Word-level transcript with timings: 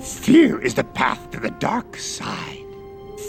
Fear 0.00 0.62
is 0.62 0.74
the 0.74 0.84
path 0.84 1.30
to 1.30 1.38
the 1.40 1.50
dark 1.50 1.94
side. 1.98 2.64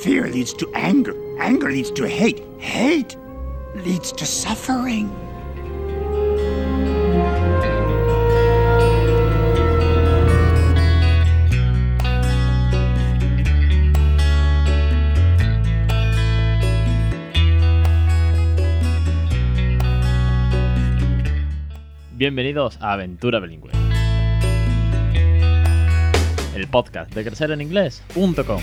Fear 0.02 0.30
leads 0.30 0.54
to 0.54 0.72
anger. 0.74 1.14
Anger 1.38 1.70
leads 1.70 1.92
to 1.92 2.08
hate. 2.08 2.42
Hate 2.60 3.18
leads 3.76 4.14
to 4.14 4.26
suffering. 4.26 5.10
Bienvenidos 22.18 22.78
a 22.80 22.94
Aventura 22.94 23.42
Bilingüe. 23.42 23.81
El 26.56 26.68
podcast 26.68 27.14
de 27.14 27.24
crecereninglés.com. 27.24 28.62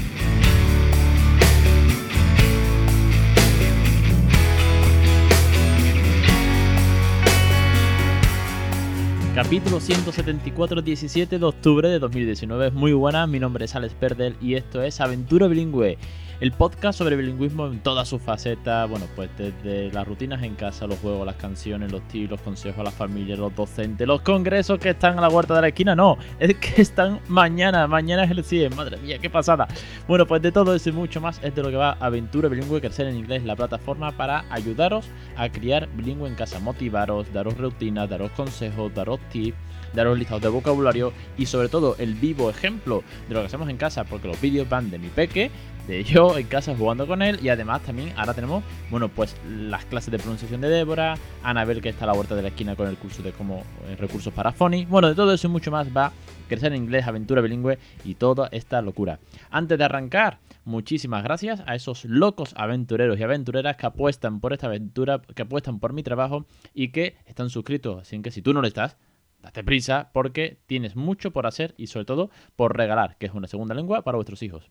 Capítulo 9.34 9.80
174, 9.80 10.82
17 10.82 11.38
de 11.38 11.44
octubre 11.44 11.88
de 11.88 11.98
2019. 11.98 12.72
Muy 12.72 12.92
buena, 12.92 13.26
mi 13.26 13.38
nombre 13.38 13.64
es 13.64 13.74
Alex 13.74 13.94
Perdel 13.94 14.36
y 14.40 14.54
esto 14.54 14.82
es 14.82 15.00
Aventura 15.00 15.46
Bilingüe, 15.46 15.96
el 16.40 16.52
podcast 16.52 16.98
sobre 16.98 17.16
bilingüismo 17.16 17.66
en 17.66 17.80
todas 17.80 18.08
sus 18.08 18.22
facetas. 18.22 18.88
Bueno, 18.88 19.06
pues 19.16 19.28
desde 19.36 19.92
las 19.92 20.06
rutinas 20.06 20.42
en 20.42 20.54
casa, 20.54 20.86
los 20.86 20.98
juegos, 21.00 21.26
las 21.26 21.36
canciones, 21.36 21.90
los 21.90 22.06
tips, 22.08 22.30
los 22.30 22.40
consejos 22.40 22.78
a 22.78 22.84
la 22.84 22.90
familia, 22.90 23.36
los 23.36 23.54
docentes, 23.54 24.06
los 24.06 24.20
congresos 24.20 24.78
que 24.78 24.90
están 24.90 25.18
a 25.18 25.22
la 25.22 25.28
huerta 25.28 25.54
de 25.54 25.62
la 25.62 25.68
esquina. 25.68 25.96
No, 25.96 26.16
es 26.38 26.54
que 26.56 26.80
están 26.82 27.20
mañana. 27.28 27.86
Mañana 27.86 28.24
es 28.24 28.30
el 28.30 28.44
100. 28.44 28.76
Madre 28.76 28.98
mía, 28.98 29.18
qué 29.18 29.28
pasada. 29.28 29.66
Bueno, 30.06 30.26
pues 30.26 30.40
de 30.42 30.52
todo 30.52 30.74
eso 30.74 30.90
y 30.90 30.92
mucho 30.92 31.20
más 31.20 31.40
es 31.42 31.54
de 31.54 31.62
lo 31.62 31.70
que 31.70 31.76
va 31.76 31.96
Aventura 32.00 32.48
Bilingüe, 32.48 32.80
crecer 32.80 33.08
en 33.08 33.16
inglés, 33.16 33.44
la 33.44 33.56
plataforma 33.56 34.12
para 34.12 34.44
ayudaros 34.50 35.06
a 35.36 35.48
criar 35.48 35.88
bilingüe 35.94 36.28
en 36.28 36.34
casa, 36.36 36.60
motivaros, 36.60 37.32
daros 37.32 37.56
rutinas, 37.58 38.08
daros 38.08 38.30
consejos, 38.32 38.94
daros 38.94 39.18
tips 39.30 39.56
daros 39.94 40.18
listados 40.18 40.42
de 40.42 40.48
vocabulario 40.48 41.12
y 41.36 41.46
sobre 41.46 41.68
todo 41.68 41.96
el 41.98 42.14
vivo 42.14 42.50
ejemplo 42.50 43.02
de 43.28 43.34
lo 43.34 43.40
que 43.40 43.46
hacemos 43.46 43.68
en 43.68 43.76
casa, 43.76 44.04
porque 44.04 44.28
los 44.28 44.40
vídeos 44.40 44.68
van 44.68 44.90
de 44.90 44.98
mi 44.98 45.08
peque, 45.08 45.50
de 45.88 46.04
yo 46.04 46.36
en 46.38 46.46
casa 46.46 46.76
jugando 46.76 47.06
con 47.06 47.22
él 47.22 47.40
y 47.42 47.48
además 47.48 47.82
también 47.82 48.12
ahora 48.16 48.34
tenemos, 48.34 48.62
bueno, 48.90 49.08
pues 49.08 49.34
las 49.48 49.86
clases 49.86 50.12
de 50.12 50.18
pronunciación 50.18 50.60
de 50.60 50.68
Débora, 50.68 51.16
Anabel 51.42 51.80
que 51.80 51.88
está 51.88 52.04
a 52.04 52.08
la 52.08 52.12
vuelta 52.12 52.36
de 52.36 52.42
la 52.42 52.48
esquina 52.48 52.76
con 52.76 52.88
el 52.88 52.96
curso 52.96 53.22
de 53.22 53.32
cómo 53.32 53.64
eh, 53.86 53.96
recursos 53.96 54.32
para 54.32 54.52
Phony, 54.52 54.84
bueno, 54.86 55.08
de 55.08 55.14
todo 55.14 55.32
eso 55.32 55.48
y 55.48 55.50
mucho 55.50 55.70
más 55.70 55.88
va 55.96 56.12
crecer 56.46 56.72
en 56.72 56.82
inglés, 56.82 57.06
aventura 57.06 57.40
bilingüe 57.40 57.78
y 58.04 58.14
toda 58.14 58.48
esta 58.52 58.82
locura. 58.82 59.18
Antes 59.50 59.78
de 59.78 59.84
arrancar, 59.84 60.40
muchísimas 60.64 61.22
gracias 61.22 61.62
a 61.66 61.74
esos 61.74 62.04
locos 62.04 62.54
aventureros 62.56 63.18
y 63.18 63.22
aventureras 63.22 63.76
que 63.76 63.86
apuestan 63.86 64.40
por 64.40 64.52
esta 64.52 64.66
aventura, 64.66 65.22
que 65.34 65.42
apuestan 65.42 65.80
por 65.80 65.92
mi 65.92 66.02
trabajo 66.02 66.46
y 66.74 66.88
que 66.88 67.16
están 67.26 67.50
suscritos, 67.50 68.02
así 68.02 68.20
que 68.20 68.30
si 68.30 68.42
tú 68.42 68.52
no 68.52 68.60
lo 68.60 68.68
estás, 68.68 68.98
date 69.42 69.64
prisa 69.64 70.10
porque 70.12 70.58
tienes 70.66 70.96
mucho 70.96 71.30
por 71.30 71.46
hacer 71.46 71.74
y 71.78 71.86
sobre 71.86 72.04
todo 72.04 72.30
por 72.56 72.76
regalar, 72.76 73.16
que 73.18 73.26
es 73.26 73.32
una 73.32 73.46
segunda 73.46 73.74
lengua 73.74 74.02
para 74.02 74.16
vuestros 74.16 74.42
hijos. 74.42 74.70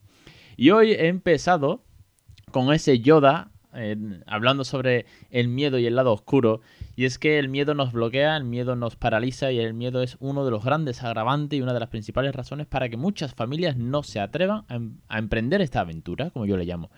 Y 0.58 0.72
hoy 0.72 0.90
he 0.90 1.06
empezado 1.06 1.84
con 2.50 2.72
ese 2.72 2.98
Yoda 2.98 3.52
hablando 4.26 4.64
sobre 4.64 5.06
el 5.30 5.46
miedo 5.46 5.78
y 5.78 5.86
el 5.86 5.94
lado 5.94 6.12
oscuro. 6.12 6.62
Y 6.96 7.04
es 7.04 7.16
que 7.20 7.38
el 7.38 7.48
miedo 7.48 7.74
nos 7.74 7.92
bloquea, 7.92 8.36
el 8.36 8.42
miedo 8.42 8.74
nos 8.74 8.96
paraliza 8.96 9.52
y 9.52 9.60
el 9.60 9.72
miedo 9.72 10.02
es 10.02 10.16
uno 10.18 10.44
de 10.44 10.50
los 10.50 10.64
grandes 10.64 11.04
agravantes 11.04 11.56
y 11.56 11.62
una 11.62 11.74
de 11.74 11.78
las 11.78 11.90
principales 11.90 12.34
razones 12.34 12.66
para 12.66 12.88
que 12.88 12.96
muchas 12.96 13.36
familias 13.36 13.76
no 13.76 14.02
se 14.02 14.18
atrevan 14.18 14.64
a, 14.66 14.74
em, 14.74 14.96
a 15.06 15.20
emprender 15.20 15.60
esta 15.60 15.78
aventura, 15.78 16.30
como 16.30 16.44
yo 16.44 16.56
le 16.56 16.64
llamo. 16.64 16.90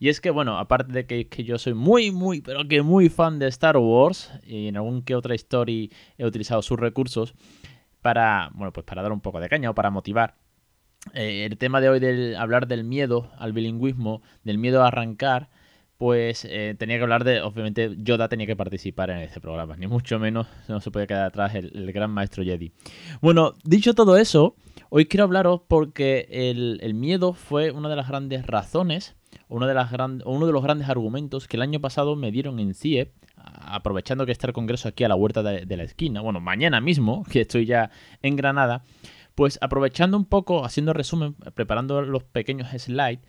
Y 0.00 0.08
es 0.08 0.20
que, 0.20 0.30
bueno, 0.30 0.58
aparte 0.58 0.92
de 0.92 1.06
que, 1.06 1.28
que, 1.28 1.44
yo 1.44 1.58
soy 1.58 1.74
muy, 1.74 2.10
muy, 2.10 2.40
pero 2.40 2.66
que 2.66 2.82
muy 2.82 3.08
fan 3.08 3.38
de 3.38 3.46
Star 3.46 3.76
Wars, 3.76 4.32
y 4.44 4.66
en 4.66 4.76
algún 4.76 5.02
que 5.02 5.14
otra 5.14 5.36
historia 5.36 5.88
he 6.18 6.26
utilizado 6.26 6.60
sus 6.60 6.80
recursos 6.80 7.34
para, 8.02 8.50
bueno, 8.54 8.72
pues 8.72 8.84
para 8.84 9.02
dar 9.02 9.12
un 9.12 9.20
poco 9.20 9.38
de 9.38 9.48
caña 9.48 9.70
o 9.70 9.74
para 9.76 9.90
motivar. 9.90 10.34
Eh, 11.14 11.44
el 11.44 11.56
tema 11.58 11.80
de 11.80 11.88
hoy 11.88 12.00
del 12.00 12.36
hablar 12.36 12.66
del 12.66 12.84
miedo 12.84 13.30
al 13.38 13.52
bilingüismo, 13.52 14.22
del 14.44 14.58
miedo 14.58 14.82
a 14.82 14.88
arrancar, 14.88 15.48
pues 15.98 16.46
eh, 16.50 16.74
tenía 16.78 16.98
que 16.98 17.02
hablar 17.04 17.24
de, 17.24 17.40
obviamente, 17.40 17.94
Yoda 17.98 18.28
tenía 18.28 18.46
que 18.46 18.56
participar 18.56 19.10
en 19.10 19.18
este 19.18 19.40
programa, 19.40 19.76
ni 19.76 19.86
mucho 19.86 20.18
menos 20.18 20.46
no 20.68 20.80
se 20.80 20.90
puede 20.90 21.06
quedar 21.06 21.24
atrás 21.24 21.54
el, 21.54 21.92
gran 21.92 22.10
maestro 22.10 22.44
Jedi. 22.44 22.72
Bueno, 23.22 23.54
dicho 23.64 23.94
todo 23.94 24.16
eso, 24.16 24.56
hoy 24.90 25.06
quiero 25.06 25.24
hablaros 25.24 25.62
porque 25.66 26.28
el, 26.30 26.94
miedo 26.94 27.32
fue 27.32 27.70
una 27.70 27.88
de 27.88 27.96
las 27.96 28.08
grandes 28.08 28.46
razones 28.46 29.16
uno 29.48 29.66
de, 29.66 29.74
las 29.74 29.92
gran, 29.92 30.22
uno 30.24 30.46
de 30.46 30.52
los 30.52 30.62
grandes 30.62 30.88
argumentos 30.88 31.46
que 31.46 31.56
el 31.56 31.62
año 31.62 31.80
pasado 31.80 32.16
me 32.16 32.32
dieron 32.32 32.58
en 32.58 32.74
CIE, 32.74 33.12
aprovechando 33.36 34.26
que 34.26 34.32
está 34.32 34.46
el 34.48 34.52
congreso 34.52 34.88
aquí 34.88 35.04
a 35.04 35.08
la 35.08 35.14
huerta 35.14 35.42
de, 35.42 35.76
la 35.76 35.82
esquina, 35.84 36.20
bueno, 36.20 36.40
mañana 36.40 36.80
mismo, 36.80 37.24
que 37.30 37.42
estoy 37.42 37.64
ya 37.64 37.90
en 38.22 38.36
Granada, 38.36 38.82
pues 39.36 39.58
aprovechando 39.60 40.16
un 40.16 40.24
poco, 40.24 40.64
haciendo 40.64 40.92
resumen, 40.92 41.34
preparando 41.54 42.02
los 42.02 42.24
pequeños 42.24 42.68
slides 42.70 43.20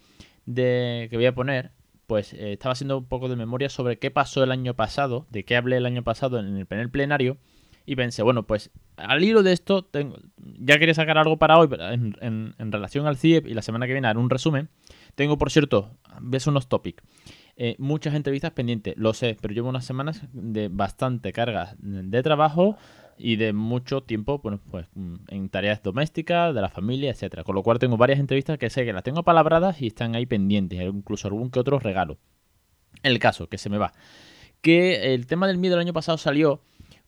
de, 0.46 1.08
que 1.12 1.18
voy 1.18 1.28
a 1.28 1.36
poner, 1.36 1.72
pues 2.08 2.34
eh, 2.34 2.54
estaba 2.54 2.72
haciendo 2.72 2.98
un 2.98 3.06
poco 3.06 3.28
de 3.28 3.36
memoria 3.36 3.70
sobre 3.70 4.00
qué 4.00 4.10
pasó 4.10 4.44
el 4.44 4.52
año 4.52 4.74
pasado, 4.74 5.28
de 5.30 5.44
qué 5.44 5.58
hablé 5.58 5.78
el 5.78 5.86
año 5.86 6.04
pasado 6.04 6.40
en 6.40 6.58
el 6.58 6.66
panel 6.66 6.90
plenario, 6.90 7.38
y 7.86 7.96
pensé, 7.96 8.24
bueno, 8.24 8.48
pues 8.48 8.72
al 8.96 9.24
hilo 9.24 9.44
de 9.44 9.52
esto, 9.52 9.84
tengo, 9.84 10.18
ya 10.38 10.80
quería 10.80 10.94
sacar 10.94 11.18
algo 11.18 11.38
para 11.38 11.60
hoy 11.60 11.70
en, 11.72 12.16
en, 12.22 12.56
en 12.58 12.72
relación 12.72 13.06
al 13.06 13.18
CIEP 13.18 13.46
y 13.48 13.54
la 13.54 13.62
semana 13.62 13.86
que 13.86 13.94
viene 13.94 14.08
haré 14.08 14.20
un 14.20 14.30
resumen. 14.30 14.70
Tengo, 15.16 15.38
por 15.38 15.52
cierto, 15.52 15.92
ves 16.22 16.48
unos 16.48 16.68
topics. 16.68 17.04
Eh, 17.58 17.76
muchas 17.80 18.14
entrevistas 18.14 18.52
pendientes, 18.52 18.96
lo 18.98 19.14
sé, 19.14 19.38
pero 19.42 19.54
llevo 19.54 19.70
unas 19.70 19.86
semanas 19.86 20.22
de 20.32 20.70
bastante 20.70 21.34
carga 21.34 21.76
de 21.80 22.24
trabajo 22.24 22.78
y 23.18 23.36
de 23.36 23.54
mucho 23.54 24.02
tiempo 24.02 24.40
bueno, 24.40 24.60
pues, 24.70 24.88
en 25.30 25.50
tareas 25.50 25.82
domésticas, 25.82 26.54
de 26.54 26.62
la 26.62 26.70
familia, 26.70 27.12
etcétera. 27.12 27.44
Con 27.44 27.56
lo 27.56 27.64
cual 27.64 27.80
tengo 27.80 27.98
varias 27.98 28.20
entrevistas 28.20 28.58
que 28.58 28.70
sé 28.70 28.86
que 28.86 28.94
las 28.94 29.04
tengo 29.04 29.24
palabradas 29.24 29.82
y 29.82 29.88
están 29.88 30.16
ahí 30.16 30.26
pendientes, 30.26 30.80
incluso 30.82 31.28
algún 31.28 31.50
que 31.50 31.60
otro 31.60 31.80
regalo. 31.80 32.18
El 33.04 33.20
caso, 33.20 33.48
que 33.48 33.58
se 33.58 33.70
me 33.70 33.78
va. 33.78 33.94
Que 34.62 35.14
el 35.14 35.28
tema 35.28 35.48
del 35.48 35.58
miedo 35.58 35.76
el 35.76 35.82
año 35.82 35.94
pasado 35.94 36.18
salió 36.18 36.62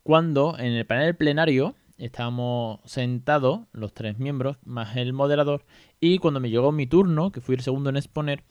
cuando 0.03 0.57
en 0.57 0.73
el 0.73 0.85
panel 0.85 1.15
plenario 1.15 1.75
estábamos 1.97 2.79
sentados, 2.85 3.61
los 3.73 3.93
tres 3.93 4.17
miembros, 4.17 4.57
más 4.63 4.95
el 4.95 5.13
moderador, 5.13 5.65
y 5.99 6.17
cuando 6.17 6.39
me 6.39 6.49
llegó 6.49 6.71
mi 6.71 6.87
turno, 6.87 7.31
que 7.31 7.41
fui 7.41 7.55
el 7.55 7.61
segundo 7.61 7.89
en 7.89 7.97
exponer, 7.97 8.43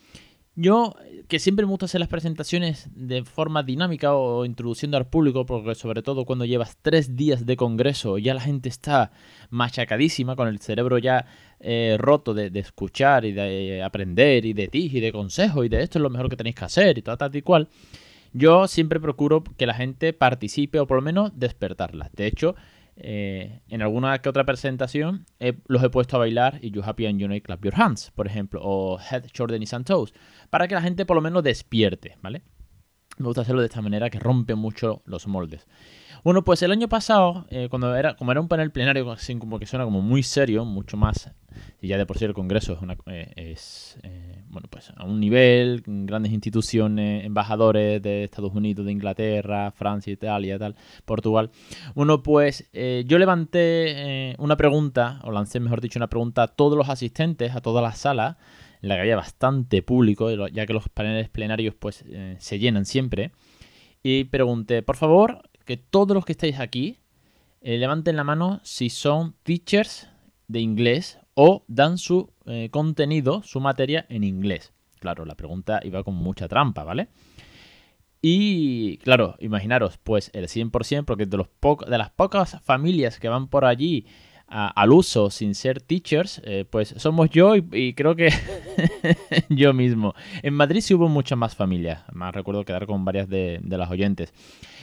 yo, 0.61 0.97
que 1.29 1.39
siempre 1.39 1.65
me 1.65 1.71
gusta 1.71 1.87
hacer 1.87 2.01
las 2.01 2.09
presentaciones 2.09 2.89
de 2.93 3.23
forma 3.23 3.63
dinámica 3.63 4.15
o 4.15 4.45
introduciendo 4.45 4.97
al 4.97 5.07
público, 5.07 5.47
porque 5.47 5.77
sobre 5.77 6.03
todo 6.03 6.25
cuando 6.25 6.45
llevas 6.45 6.77
tres 6.83 7.15
días 7.15 7.47
de 7.47 7.57
congreso, 7.57 8.19
ya 8.19 8.35
la 8.35 8.41
gente 8.41 8.69
está 8.69 9.13
machacadísima, 9.51 10.35
con 10.35 10.49
el 10.49 10.59
cerebro 10.59 10.99
ya 10.99 11.27
eh, 11.61 11.95
roto 11.97 12.35
de, 12.35 12.51
de, 12.51 12.59
escuchar 12.59 13.25
y 13.25 13.31
de 13.31 13.85
aprender, 13.85 14.45
y 14.45 14.53
de 14.53 14.67
ti, 14.67 14.91
y 14.93 14.99
de 14.99 15.13
consejos, 15.13 15.65
y 15.65 15.69
de 15.69 15.81
esto 15.81 16.01
es 16.01 16.03
lo 16.03 16.11
mejor 16.11 16.29
que 16.29 16.37
tenéis 16.37 16.57
que 16.57 16.65
hacer, 16.65 16.99
y 16.99 17.03
tal, 17.03 17.17
tal 17.17 17.37
y 17.37 17.43
cual. 17.43 17.69
Yo 18.33 18.67
siempre 18.67 18.99
procuro 18.99 19.45
que 19.45 19.67
la 19.67 19.75
gente 19.75 20.13
participe 20.13 20.81
o 20.81 20.89
por 20.89 20.97
lo 20.97 21.03
menos 21.03 21.31
despertarla. 21.39 22.11
De 22.15 22.27
hecho, 22.27 22.57
eh, 23.01 23.61
en 23.69 23.83
alguna 23.83 24.19
que 24.19 24.29
otra 24.29 24.45
presentación 24.45 25.27
los 25.67 25.83
he 25.83 25.91
puesto 25.91 26.17
a 26.17 26.19
bailar 26.21 26.59
y 26.63 26.71
You 26.71 26.83
Happy 26.85 27.07
and 27.07 27.19
You 27.21 27.27
Know 27.27 27.41
Clap 27.41 27.65
Your 27.65 27.75
Hands, 27.81 28.11
por 28.13 28.27
ejemplo, 28.27 28.61
o 28.63 28.99
Head, 28.99 29.27
Shoulder, 29.33 29.57
Knees 29.57 29.75
and 29.75 29.87
Toes, 29.87 30.13
para 30.51 30.69
que 30.69 30.75
la 30.75 30.83
gente 30.83 31.07
por 31.07 31.17
lo 31.17 31.21
menos 31.21 31.43
despierte, 31.43 32.17
¿vale? 32.23 32.43
Me 33.19 33.27
gusta 33.27 33.43
hacerlo 33.43 33.61
de 33.61 33.67
esta 33.67 33.83
manera 33.83 34.11
que 34.11 34.19
rompe 34.19 34.55
mucho 34.55 35.03
los 35.05 35.27
moldes. 35.27 35.67
Bueno, 36.25 36.45
pues 36.45 36.63
el 36.63 36.73
año 36.73 36.89
pasado, 36.89 37.47
eh, 37.51 37.69
cuando 37.71 37.95
era, 37.95 38.17
como 38.17 38.33
era 38.33 38.41
un 38.41 38.49
panel 38.49 38.71
plenario, 38.71 39.11
así 39.11 39.37
como 39.37 39.59
que 39.59 39.67
suena 39.67 39.85
como 39.85 40.01
muy 40.01 40.23
serio, 40.23 40.65
mucho 40.65 40.97
más, 40.97 41.31
y 41.81 41.89
ya 41.89 41.97
de 41.97 42.07
por 42.07 42.19
sí 42.19 42.25
el 42.25 42.35
Congreso 42.35 42.73
es, 42.73 42.83
una, 42.83 42.97
eh, 43.07 43.33
es 43.37 43.99
eh, 44.03 44.43
bueno, 44.49 44.69
pues 44.71 44.93
a 44.97 45.05
un 45.05 45.21
nivel, 45.21 45.83
grandes 45.87 46.33
instituciones, 46.33 47.25
embajadores 47.25 48.03
de 48.03 48.25
Estados 48.25 48.53
Unidos, 48.53 48.87
de 48.87 48.93
Inglaterra, 48.93 49.71
Francia, 49.71 50.13
Italia, 50.13 50.59
tal, 50.59 50.75
Portugal. 51.05 51.51
Bueno, 51.95 52.23
pues 52.23 52.69
yo 52.73 53.19
levanté 53.19 54.35
una 54.39 54.57
pregunta, 54.57 55.21
o 55.25 55.31
lancé, 55.31 55.61
mejor 55.61 55.81
dicho, 55.81 55.99
una 55.99 56.09
pregunta 56.09 56.45
a 56.45 56.49
todos 56.49 56.77
los 56.77 56.89
asistentes, 56.89 57.55
a 57.55 57.61
toda 57.61 57.81
la 57.81 57.93
sala, 57.93 58.39
en 58.83 58.89
la 58.89 58.95
que 58.97 59.01
había 59.03 59.17
bastante 59.17 59.83
público, 59.83 60.31
ya 60.49 60.67
que 60.67 60.73
los 60.73 60.89
paneles 60.89 61.29
plenarios 61.29 61.75
pues 61.75 62.05
se 62.39 62.59
llenan 62.59 62.85
siempre. 62.85 63.33
Y 64.03 64.25
pregunté, 64.25 64.83
por 64.83 64.97
favor, 64.97 65.43
que 65.65 65.77
todos 65.77 66.15
los 66.15 66.25
que 66.25 66.33
estáis 66.33 66.61
aquí 66.61 66.99
eh, 67.61 67.77
levanten 67.77 68.17
la 68.17 68.25
mano 68.25 68.61
si 68.63 68.89
son 68.89 69.35
teachers 69.43 70.09
de 70.47 70.61
inglés 70.61 71.19
o 71.35 71.65
dan 71.69 71.99
su 71.99 72.33
eh, 72.47 72.69
contenido, 72.71 73.43
su 73.43 73.61
materia 73.61 74.07
en 74.09 74.25
inglés. 74.25 74.73
Claro, 75.01 75.25
la 75.25 75.35
pregunta 75.35 75.81
iba 75.85 76.03
con 76.03 76.15
mucha 76.15 76.49
trampa, 76.49 76.85
¿vale? 76.85 77.09
Y 78.21 78.97
claro, 78.99 79.37
imaginaros, 79.39 79.99
pues 79.99 80.31
el 80.35 80.47
100%, 80.47 81.05
porque 81.05 81.27
de, 81.27 81.37
los 81.37 81.49
de 81.89 81.99
las 81.99 82.11
pocas 82.11 82.61
familias 82.63 83.21
que 83.21 83.29
van 83.29 83.49
por 83.49 83.65
allí 83.65 84.07
al 84.49 84.93
uso 84.93 85.31
sin 85.31 85.55
ser 85.55 85.83
teachers, 85.83 86.41
eh, 86.45 86.65
pues 86.69 86.95
somos 86.97 87.29
yo 87.31 87.55
y, 87.57 87.95
creo 87.95 88.17
que 88.17 88.31
yo 89.51 89.75
mismo. 89.75 90.15
En 90.43 90.55
Madrid 90.55 90.81
sí 90.81 90.95
hubo 90.95 91.09
muchas 91.09 91.39
más 91.39 91.55
familias, 91.55 92.03
más 92.13 92.35
recuerdo 92.35 92.65
quedar 92.65 92.87
con 92.87 93.05
varias 93.05 93.29
de, 93.29 93.61
las 93.63 93.91
oyentes. 93.91 94.33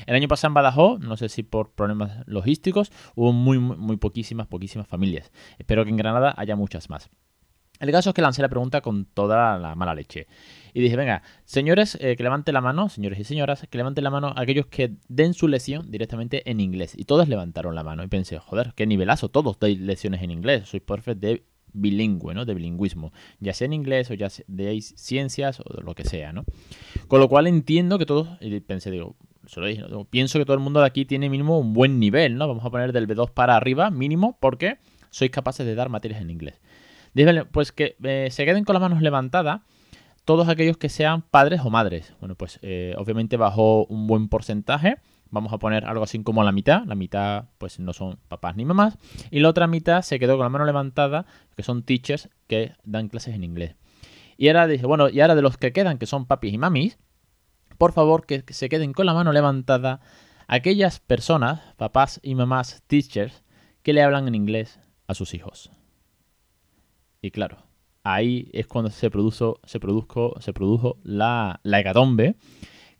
El 0.05 0.15
año 0.15 0.27
pasado 0.27 0.51
en 0.51 0.53
Badajoz, 0.55 0.99
no 0.99 1.17
sé 1.17 1.29
si 1.29 1.43
por 1.43 1.71
problemas 1.71 2.25
logísticos, 2.27 2.91
hubo 3.15 3.33
muy, 3.33 3.57
muy 3.57 3.97
poquísimas, 3.97 4.47
poquísimas 4.47 4.87
familias. 4.87 5.31
Espero 5.57 5.83
que 5.83 5.89
en 5.89 5.97
Granada 5.97 6.33
haya 6.37 6.55
muchas 6.55 6.89
más. 6.89 7.09
El 7.79 7.91
caso 7.91 8.09
es 8.09 8.13
que 8.13 8.21
lancé 8.21 8.41
la 8.41 8.49
pregunta 8.49 8.81
con 8.81 9.05
toda 9.05 9.57
la 9.59 9.75
mala 9.75 9.93
leche. 9.93 10.27
Y 10.73 10.81
dije, 10.81 10.95
venga, 10.95 11.23
señores, 11.45 11.97
eh, 12.01 12.15
que 12.15 12.23
levanten 12.23 12.53
la 12.53 12.61
mano, 12.61 12.89
señores 12.89 13.19
y 13.19 13.23
señoras, 13.23 13.65
que 13.69 13.77
levanten 13.77 14.03
la 14.03 14.09
mano 14.09 14.33
aquellos 14.35 14.67
que 14.67 14.93
den 15.07 15.33
su 15.33 15.47
lección 15.47 15.89
directamente 15.89 16.49
en 16.49 16.59
inglés. 16.59 16.93
Y 16.97 17.05
todos 17.05 17.27
levantaron 17.27 17.75
la 17.75 17.83
mano. 17.83 18.03
Y 18.03 18.07
pensé, 18.07 18.39
joder, 18.39 18.73
qué 18.75 18.85
nivelazo, 18.85 19.29
todos 19.29 19.59
dais 19.59 19.79
lecciones 19.79 20.21
en 20.21 20.31
inglés. 20.31 20.69
Soy 20.69 20.79
perfecto 20.79 21.27
de 21.27 21.45
bilingüe, 21.73 22.33
¿no? 22.33 22.45
De 22.45 22.53
bilingüismo. 22.53 23.11
Ya 23.39 23.53
sea 23.53 23.65
en 23.65 23.73
inglés 23.73 24.09
o 24.11 24.13
ya 24.13 24.29
de 24.47 24.81
ciencias 24.81 25.59
o 25.59 25.81
lo 25.81 25.95
que 25.95 26.05
sea, 26.05 26.31
¿no? 26.31 26.45
Con 27.07 27.19
lo 27.19 27.27
cual 27.27 27.47
entiendo 27.47 27.97
que 27.97 28.05
todos, 28.05 28.29
y 28.39 28.59
pensé, 28.61 28.91
digo, 28.91 29.15
solo 29.45 29.67
dije, 29.67 29.83
pienso 30.09 30.39
que 30.39 30.45
todo 30.45 30.55
el 30.55 30.63
mundo 30.63 30.79
de 30.79 30.87
aquí 30.87 31.05
tiene 31.05 31.29
mínimo 31.29 31.59
un 31.59 31.73
buen 31.73 31.99
nivel, 31.99 32.37
¿no? 32.37 32.47
Vamos 32.47 32.65
a 32.65 32.69
poner 32.69 32.93
del 32.93 33.07
B2 33.07 33.31
para 33.31 33.55
arriba, 33.55 33.91
mínimo, 33.91 34.37
porque 34.39 34.77
sois 35.09 35.31
capaces 35.31 35.65
de 35.65 35.75
dar 35.75 35.89
materias 35.89 36.21
en 36.21 36.29
inglés 36.29 36.59
pues 37.51 37.71
que 37.71 37.95
eh, 38.03 38.27
se 38.31 38.45
queden 38.45 38.63
con 38.65 38.73
las 38.73 38.81
manos 38.81 39.01
levantadas 39.01 39.61
todos 40.25 40.49
aquellos 40.49 40.77
que 40.77 40.89
sean 40.89 41.21
padres 41.21 41.61
o 41.63 41.69
madres. 41.69 42.13
Bueno, 42.19 42.35
pues 42.35 42.59
eh, 42.63 42.95
obviamente 42.97 43.37
bajó 43.37 43.85
un 43.85 44.07
buen 44.07 44.27
porcentaje. 44.27 44.97
Vamos 45.29 45.53
a 45.53 45.59
poner 45.59 45.85
algo 45.85 46.03
así 46.03 46.21
como 46.23 46.43
la 46.43 46.51
mitad. 46.51 46.83
La 46.85 46.95
mitad, 46.95 47.45
pues 47.59 47.79
no 47.79 47.93
son 47.93 48.17
papás 48.27 48.55
ni 48.55 48.65
mamás. 48.65 48.97
Y 49.29 49.39
la 49.39 49.49
otra 49.49 49.67
mitad 49.67 50.01
se 50.01 50.19
quedó 50.19 50.35
con 50.35 50.43
la 50.45 50.49
mano 50.49 50.65
levantada, 50.65 51.25
que 51.55 51.63
son 51.63 51.83
teachers 51.83 52.29
que 52.47 52.73
dan 52.83 53.07
clases 53.07 53.35
en 53.35 53.43
inglés. 53.43 53.75
Y 54.37 54.47
ahora 54.47 54.67
dije, 54.67 54.85
bueno, 54.85 55.09
y 55.09 55.21
ahora 55.21 55.35
de 55.35 55.41
los 55.41 55.57
que 55.57 55.71
quedan, 55.71 55.97
que 55.97 56.07
son 56.07 56.25
papis 56.25 56.53
y 56.53 56.57
mamis, 56.57 56.97
por 57.77 57.93
favor 57.93 58.25
que 58.25 58.43
se 58.49 58.67
queden 58.67 58.93
con 58.93 59.05
la 59.05 59.13
mano 59.13 59.31
levantada 59.31 60.01
aquellas 60.47 60.99
personas, 60.99 61.61
papás 61.77 62.19
y 62.23 62.35
mamás, 62.35 62.83
teachers, 62.87 63.43
que 63.83 63.93
le 63.93 64.01
hablan 64.01 64.27
en 64.27 64.35
inglés 64.35 64.79
a 65.07 65.13
sus 65.13 65.33
hijos. 65.33 65.71
Y 67.25 67.31
claro, 67.31 67.57
ahí 68.03 68.49
es 68.53 68.67
cuando 68.67 68.91
se 68.91 69.09
produjo, 69.09 69.59
se 69.63 69.79
produjo, 69.79 70.35
se 70.39 70.53
produjo 70.53 70.99
la, 71.01 71.59
la 71.63 71.79
hecatombe, 71.79 72.35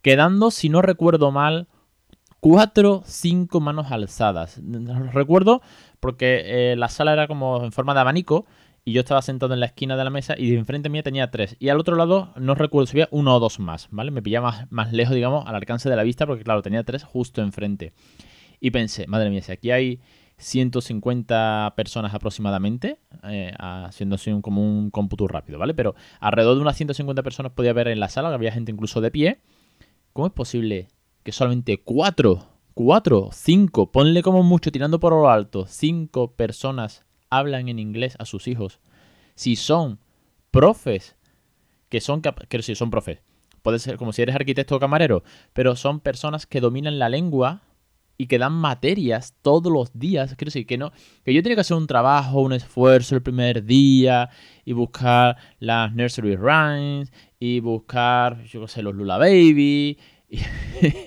quedando, 0.02 0.50
si 0.50 0.68
no 0.68 0.82
recuerdo 0.82 1.30
mal, 1.30 1.68
cuatro, 2.40 3.04
cinco 3.06 3.60
manos 3.60 3.92
alzadas. 3.92 4.60
Recuerdo 5.12 5.62
porque 6.00 6.72
eh, 6.72 6.76
la 6.76 6.88
sala 6.88 7.12
era 7.12 7.28
como 7.28 7.62
en 7.62 7.70
forma 7.70 7.94
de 7.94 8.00
abanico 8.00 8.46
y 8.84 8.94
yo 8.94 9.02
estaba 9.02 9.22
sentado 9.22 9.54
en 9.54 9.60
la 9.60 9.66
esquina 9.66 9.96
de 9.96 10.02
la 10.02 10.10
mesa 10.10 10.34
y 10.36 10.50
de 10.50 10.58
enfrente 10.58 10.88
mía 10.88 11.04
tenía 11.04 11.30
tres. 11.30 11.54
Y 11.60 11.68
al 11.68 11.78
otro 11.78 11.94
lado 11.94 12.32
no 12.34 12.56
recuerdo 12.56 12.86
si 12.86 12.96
había 12.96 13.08
uno 13.12 13.36
o 13.36 13.38
dos 13.38 13.60
más, 13.60 13.86
¿vale? 13.92 14.10
Me 14.10 14.22
pillaba 14.22 14.50
más, 14.50 14.72
más 14.72 14.92
lejos, 14.92 15.14
digamos, 15.14 15.46
al 15.46 15.54
alcance 15.54 15.88
de 15.88 15.94
la 15.94 16.02
vista 16.02 16.26
porque, 16.26 16.42
claro, 16.42 16.62
tenía 16.62 16.82
tres 16.82 17.04
justo 17.04 17.42
enfrente. 17.42 17.92
Y 18.58 18.72
pensé, 18.72 19.06
madre 19.06 19.30
mía, 19.30 19.42
si 19.42 19.52
aquí 19.52 19.70
hay 19.70 20.00
150 20.38 21.72
personas 21.76 22.14
aproximadamente, 22.14 22.98
eh, 23.24 23.52
haciendo 23.58 24.16
así 24.16 24.30
un, 24.30 24.42
como 24.42 24.62
un 24.62 24.90
cómputo 24.90 25.26
rápido, 25.28 25.58
¿vale? 25.58 25.74
Pero 25.74 25.94
alrededor 26.20 26.56
de 26.56 26.62
unas 26.62 26.76
150 26.76 27.22
personas 27.22 27.52
podía 27.52 27.70
haber 27.70 27.88
en 27.88 28.00
la 28.00 28.08
sala, 28.08 28.32
había 28.32 28.52
gente 28.52 28.72
incluso 28.72 29.00
de 29.00 29.10
pie. 29.10 29.40
¿Cómo 30.12 30.26
es 30.26 30.32
posible 30.32 30.88
que 31.22 31.32
solamente 31.32 31.82
4, 31.82 32.46
4, 32.74 33.30
5, 33.32 33.92
ponle 33.92 34.22
como 34.22 34.42
mucho 34.42 34.70
tirando 34.70 35.00
por 35.00 35.12
lo 35.12 35.30
alto, 35.30 35.66
5 35.66 36.32
personas 36.32 37.04
hablan 37.30 37.68
en 37.68 37.78
inglés 37.78 38.16
a 38.18 38.26
sus 38.26 38.46
hijos? 38.46 38.80
Si 39.34 39.56
son 39.56 40.00
profes, 40.50 41.16
que 41.88 42.00
son, 42.00 42.20
que 42.20 42.62
si 42.62 42.74
son 42.74 42.90
profes, 42.90 43.20
puede 43.62 43.78
ser 43.78 43.96
como 43.96 44.12
si 44.12 44.22
eres 44.22 44.34
arquitecto 44.34 44.76
o 44.76 44.80
camarero, 44.80 45.22
pero 45.54 45.76
son 45.76 46.00
personas 46.00 46.46
que 46.46 46.60
dominan 46.60 46.98
la 46.98 47.08
lengua 47.08 47.62
y 48.18 48.26
que 48.26 48.38
dan 48.38 48.52
materias 48.52 49.34
todos 49.42 49.72
los 49.72 49.98
días. 49.98 50.34
Quiero 50.36 50.48
decir, 50.48 50.66
que 50.66 50.78
no, 50.78 50.92
que 51.24 51.34
yo 51.34 51.42
tenía 51.42 51.56
que 51.56 51.60
hacer 51.60 51.76
un 51.76 51.86
trabajo, 51.86 52.40
un 52.40 52.52
esfuerzo 52.52 53.14
el 53.14 53.22
primer 53.22 53.64
día 53.64 54.30
y 54.64 54.72
buscar 54.72 55.36
las 55.58 55.94
nursery 55.94 56.36
rhymes 56.36 57.12
y 57.38 57.60
buscar, 57.60 58.42
yo 58.44 58.62
qué 58.62 58.68
sé, 58.68 58.82
los 58.82 58.94
Lula 58.94 59.18
Baby 59.18 59.98
y, 60.28 60.38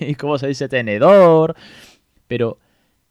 y 0.00 0.14
cómo 0.14 0.38
se 0.38 0.48
dice 0.48 0.68
tenedor. 0.68 1.56
Pero 2.26 2.58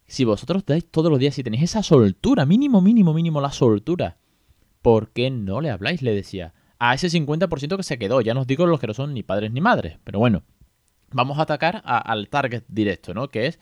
si 0.07 0.25
vosotros 0.25 0.65
dais 0.65 0.89
todos 0.89 1.11
los 1.11 1.19
días 1.19 1.37
y 1.37 1.43
tenéis 1.43 1.63
esa 1.63 1.83
soltura, 1.83 2.45
mínimo, 2.45 2.81
mínimo, 2.81 3.13
mínimo 3.13 3.41
la 3.41 3.51
soltura, 3.51 4.17
¿por 4.81 5.11
qué 5.11 5.29
no 5.29 5.61
le 5.61 5.69
habláis? 5.69 6.01
Le 6.01 6.13
decía. 6.13 6.53
A 6.81 6.93
ese 6.93 7.09
50% 7.09 7.75
que 7.75 7.83
se 7.83 7.99
quedó. 7.99 8.21
Ya 8.21 8.33
no 8.33 8.41
os 8.41 8.47
digo 8.47 8.65
los 8.65 8.79
que 8.79 8.87
no 8.87 8.93
son 8.93 9.13
ni 9.13 9.21
padres 9.21 9.51
ni 9.51 9.59
madres. 9.59 9.99
Pero 10.05 10.19
bueno, 10.19 10.43
vamos 11.11 11.37
a 11.37 11.41
atacar 11.41 11.81
al 11.83 12.29
target 12.29 12.63
directo, 12.69 13.13
¿no? 13.13 13.27
Que 13.27 13.47
es 13.47 13.59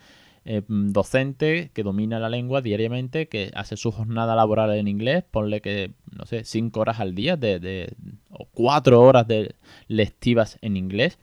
eh, 0.50 0.64
docente 0.70 1.72
que 1.74 1.84
domina 1.84 2.20
la 2.20 2.30
lengua 2.30 2.62
diariamente, 2.62 3.28
que 3.28 3.52
hace 3.54 3.76
su 3.76 3.92
jornada 3.92 4.34
laboral 4.34 4.74
en 4.76 4.88
inglés, 4.88 5.26
ponle 5.30 5.60
que, 5.60 5.92
no 6.18 6.26
sé, 6.26 6.46
cinco 6.46 6.80
horas 6.80 7.02
al 7.02 7.16
día 7.16 7.36
de, 7.36 7.94
o 8.30 8.46
cuatro 8.46 9.02
horas 9.02 9.28
de 9.28 9.56
lectivas 9.90 10.58
en 10.62 10.78
inglés, 10.78 11.20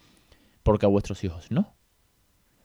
porque 0.63 0.85
a 0.85 0.91
vuestros 0.91 1.25
hijos 1.25 1.51
no. 1.51 1.73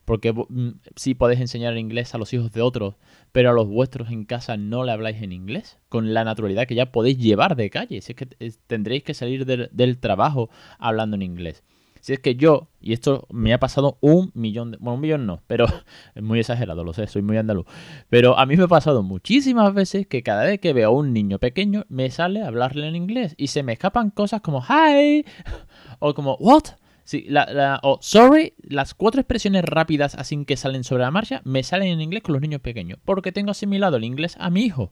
Porque 0.04 0.34
mm, 0.34 0.82
sí 0.98 1.14
podéis 1.16 1.40
enseñar 1.40 1.78
inglés 1.78 2.14
a 2.14 2.18
los 2.18 2.34
hijos 2.34 2.52
de 2.52 2.62
otros, 2.62 2.96
pero 3.32 3.52
a 3.52 3.54
los 3.54 3.70
vuestros 3.70 4.10
en 4.12 4.26
casa 4.26 4.58
no 4.58 4.84
le 4.84 4.92
habláis 4.92 5.22
en 5.22 5.32
inglés, 5.32 5.78
con 5.88 6.14
la 6.14 6.26
naturalidad 6.26 6.68
que 6.68 6.76
ya 6.76 6.92
podéis 6.92 7.20
llevar 7.20 7.56
de 7.56 7.70
calle. 7.70 8.02
Si 8.02 8.12
es 8.12 8.18
que 8.18 8.26
tendréis 8.68 9.04
que 9.04 9.14
salir 9.14 9.46
del 9.46 9.98
trabajo 10.00 10.50
hablando 10.78 11.16
en 11.16 11.22
inglés. 11.22 11.64
Si 12.02 12.14
es 12.14 12.20
que 12.20 12.36
yo, 12.36 12.70
y 12.82 12.94
esto 12.94 13.28
me 13.30 13.54
ha 13.54 13.60
pasado 13.60 13.98
un 14.02 14.32
millón 14.34 14.72
de... 14.72 14.78
Bueno, 14.78 14.96
un 14.96 15.02
millón 15.02 15.26
no, 15.26 15.42
pero 15.48 15.66
es 16.16 16.24
muy 16.24 16.40
exagerado, 16.40 16.84
lo 16.84 16.94
sé, 16.94 17.08
soy 17.08 17.22
muy 17.22 17.38
andaluz. 17.38 17.66
Pero 18.10 18.38
a 18.38 18.46
mí 18.46 18.56
me 18.56 18.64
ha 18.64 18.68
pasado 18.68 19.04
muchísimas 19.04 19.74
veces 19.74 20.08
que 20.08 20.24
cada 20.24 20.44
vez 20.44 20.60
que 20.60 20.74
veo 20.74 20.90
a 20.90 20.94
un 20.94 21.14
niño 21.14 21.40
pequeño 21.40 21.86
me 21.90 22.10
sale 22.10 22.44
hablarle 22.44 22.88
en 22.88 22.96
inglés 22.96 23.36
y 23.38 23.48
se 23.48 23.64
me 23.64 23.74
escapan 23.74 24.10
cosas 24.12 24.42
como 24.42 24.62
hi 24.62 25.26
o 26.00 26.14
como 26.14 26.36
what. 26.40 26.64
Sí, 27.04 27.26
la, 27.28 27.80
o 27.82 27.98
sorry, 28.02 28.54
las 28.62 28.94
cuatro 28.94 29.20
expresiones 29.20 29.66
rápidas 29.66 30.14
así 30.14 30.46
que 30.46 30.56
salen 30.56 30.84
sobre 30.84 31.02
la 31.02 31.10
marcha 31.10 31.42
me 31.44 31.64
salen 31.64 31.88
en 31.88 32.02
inglés 32.02 32.22
con 32.22 32.34
los 32.34 32.42
niños 32.42 32.62
pequeños, 32.62 33.00
porque 33.04 33.32
tengo 33.32 33.50
asimilado 33.50 33.98
el 33.98 34.04
inglés 34.04 34.36
a 34.40 34.52
mi 34.52 34.62
hijo. 34.62 34.92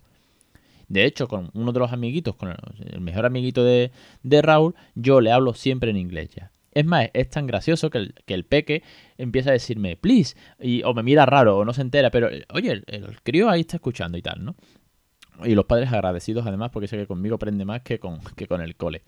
De 0.88 1.06
hecho, 1.06 1.28
con 1.28 1.52
uno 1.54 1.74
de 1.74 1.80
los 1.80 1.92
amiguitos, 1.92 2.36
con 2.36 2.56
el, 2.80 3.02
mejor 3.02 3.26
amiguito 3.26 3.64
de, 3.64 3.92
de 4.24 4.42
Raúl, 4.42 4.74
yo 4.96 5.22
le 5.22 5.32
hablo 5.32 5.54
siempre 5.54 5.92
en 5.92 5.98
inglés 5.98 6.30
ya. 6.36 6.52
Es 6.78 6.86
más, 6.86 7.10
es 7.14 7.28
tan 7.32 7.48
gracioso 7.48 7.90
que 7.90 8.14
el, 8.28 8.46
peque 8.46 8.84
empieza 9.18 9.50
a 9.50 9.54
decirme, 9.54 9.98
please, 9.98 10.38
y, 10.60 10.84
o 10.84 10.94
me 10.94 11.02
mira 11.02 11.26
raro, 11.26 11.58
o 11.58 11.66
no 11.66 11.74
se 11.74 11.82
entera, 11.82 12.12
pero 12.12 12.30
oye, 12.54 12.84
el, 12.86 13.20
crío 13.24 13.50
ahí 13.50 13.62
está 13.62 13.78
escuchando 13.78 14.16
y 14.16 14.22
tal, 14.22 14.46
¿no? 14.46 14.56
Y 15.44 15.56
los 15.56 15.66
padres 15.66 15.92
agradecidos 15.92 16.46
además 16.46 16.70
porque 16.72 16.88
sé 16.88 16.96
que 16.96 17.08
conmigo 17.08 17.38
aprende 17.38 17.66
más 17.66 17.82
que 17.82 17.98
con, 17.98 18.20
que 18.36 18.46
con 18.46 18.62
el 18.62 18.76
cole. 18.76 19.02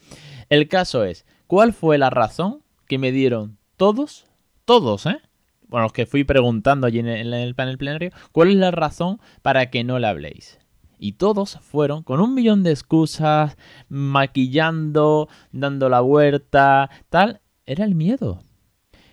El 0.50 0.68
caso 0.68 1.04
es, 1.04 1.28
¿cuál 1.46 1.72
fue 1.72 2.00
la 2.00 2.10
razón 2.10 2.64
que 2.88 2.98
me 2.98 3.12
dieron 3.12 3.60
todos, 3.78 4.26
todos, 4.66 5.06
eh? 5.06 5.20
Bueno, 5.68 5.84
los 5.84 5.94
que 5.94 6.08
fui 6.08 6.24
preguntando 6.24 6.88
allí 6.88 6.98
en 6.98 7.08
el, 7.08 7.32
en 7.32 7.40
el 7.40 7.54
panel 7.54 7.78
plenario, 7.78 8.10
¿cuál 8.32 8.50
es 8.50 8.56
la 8.56 8.72
razón 8.72 9.20
para 9.44 9.70
que 9.70 9.84
no 9.84 10.00
le 10.00 10.08
habléis? 10.08 10.58
Y 10.98 11.14
todos 11.14 11.60
fueron 11.62 12.02
con 12.02 12.20
un 12.20 12.34
millón 12.34 12.64
de 12.64 12.72
excusas, 12.72 13.58
maquillando, 13.90 15.30
dando 15.52 15.88
la 15.88 16.02
vuelta, 16.02 16.90
tal, 17.10 17.42
era 17.70 17.86
el 17.86 17.94
miedo. 17.94 18.42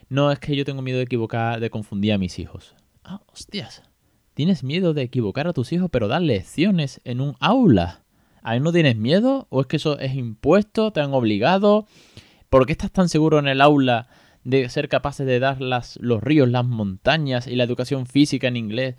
No 0.08 0.32
es 0.32 0.38
que 0.38 0.56
yo 0.56 0.64
tengo 0.64 0.80
miedo 0.80 0.96
de 0.96 1.04
equivocar, 1.04 1.60
de 1.60 1.68
confundir 1.68 2.14
a 2.14 2.18
mis 2.18 2.38
hijos. 2.38 2.74
Ah, 3.04 3.20
hostias. 3.26 3.82
Tienes 4.32 4.64
miedo 4.64 4.94
de 4.94 5.02
equivocar 5.02 5.46
a 5.46 5.52
tus 5.52 5.72
hijos, 5.72 5.90
pero 5.92 6.08
dar 6.08 6.22
lecciones 6.22 7.02
en 7.04 7.20
un 7.20 7.36
aula. 7.38 8.02
¿A 8.42 8.58
no 8.58 8.72
tienes 8.72 8.96
miedo? 8.96 9.46
¿O 9.50 9.60
es 9.60 9.66
que 9.66 9.76
eso 9.76 9.98
es 9.98 10.14
impuesto? 10.14 10.90
¿Te 10.90 11.00
han 11.00 11.12
obligado? 11.12 11.86
¿Por 12.48 12.64
qué 12.64 12.72
estás 12.72 12.90
tan 12.90 13.10
seguro 13.10 13.38
en 13.38 13.48
el 13.48 13.60
aula 13.60 14.08
de 14.42 14.68
ser 14.70 14.88
capaces 14.88 15.26
de 15.26 15.38
dar 15.38 15.60
las, 15.60 15.98
los 16.00 16.22
ríos, 16.22 16.48
las 16.48 16.64
montañas 16.64 17.46
y 17.46 17.56
la 17.56 17.64
educación 17.64 18.06
física 18.06 18.48
en 18.48 18.56
inglés? 18.56 18.96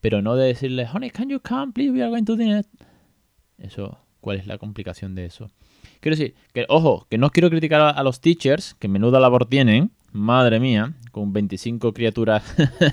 Pero 0.00 0.22
no 0.22 0.36
de 0.36 0.46
decirle, 0.46 0.86
honey, 0.90 1.10
can 1.10 1.28
you 1.28 1.40
come, 1.40 1.72
please, 1.72 1.92
we 1.92 2.00
are 2.00 2.10
going 2.10 2.24
to 2.24 2.36
dinner. 2.36 2.64
Eso, 3.58 3.98
¿cuál 4.20 4.38
es 4.38 4.46
la 4.46 4.56
complicación 4.56 5.14
de 5.14 5.26
eso? 5.26 5.50
Quiero 6.06 6.18
decir, 6.18 6.34
que 6.52 6.66
ojo, 6.68 7.04
que 7.10 7.18
no 7.18 7.30
quiero 7.30 7.50
criticar 7.50 7.80
a, 7.80 8.02
los 8.04 8.20
teachers, 8.20 8.74
que 8.74 8.86
menuda 8.86 9.18
labor 9.18 9.46
tienen, 9.46 9.90
madre 10.12 10.60
mía, 10.60 10.94
con 11.10 11.32
25 11.32 11.92
criaturas 11.92 12.44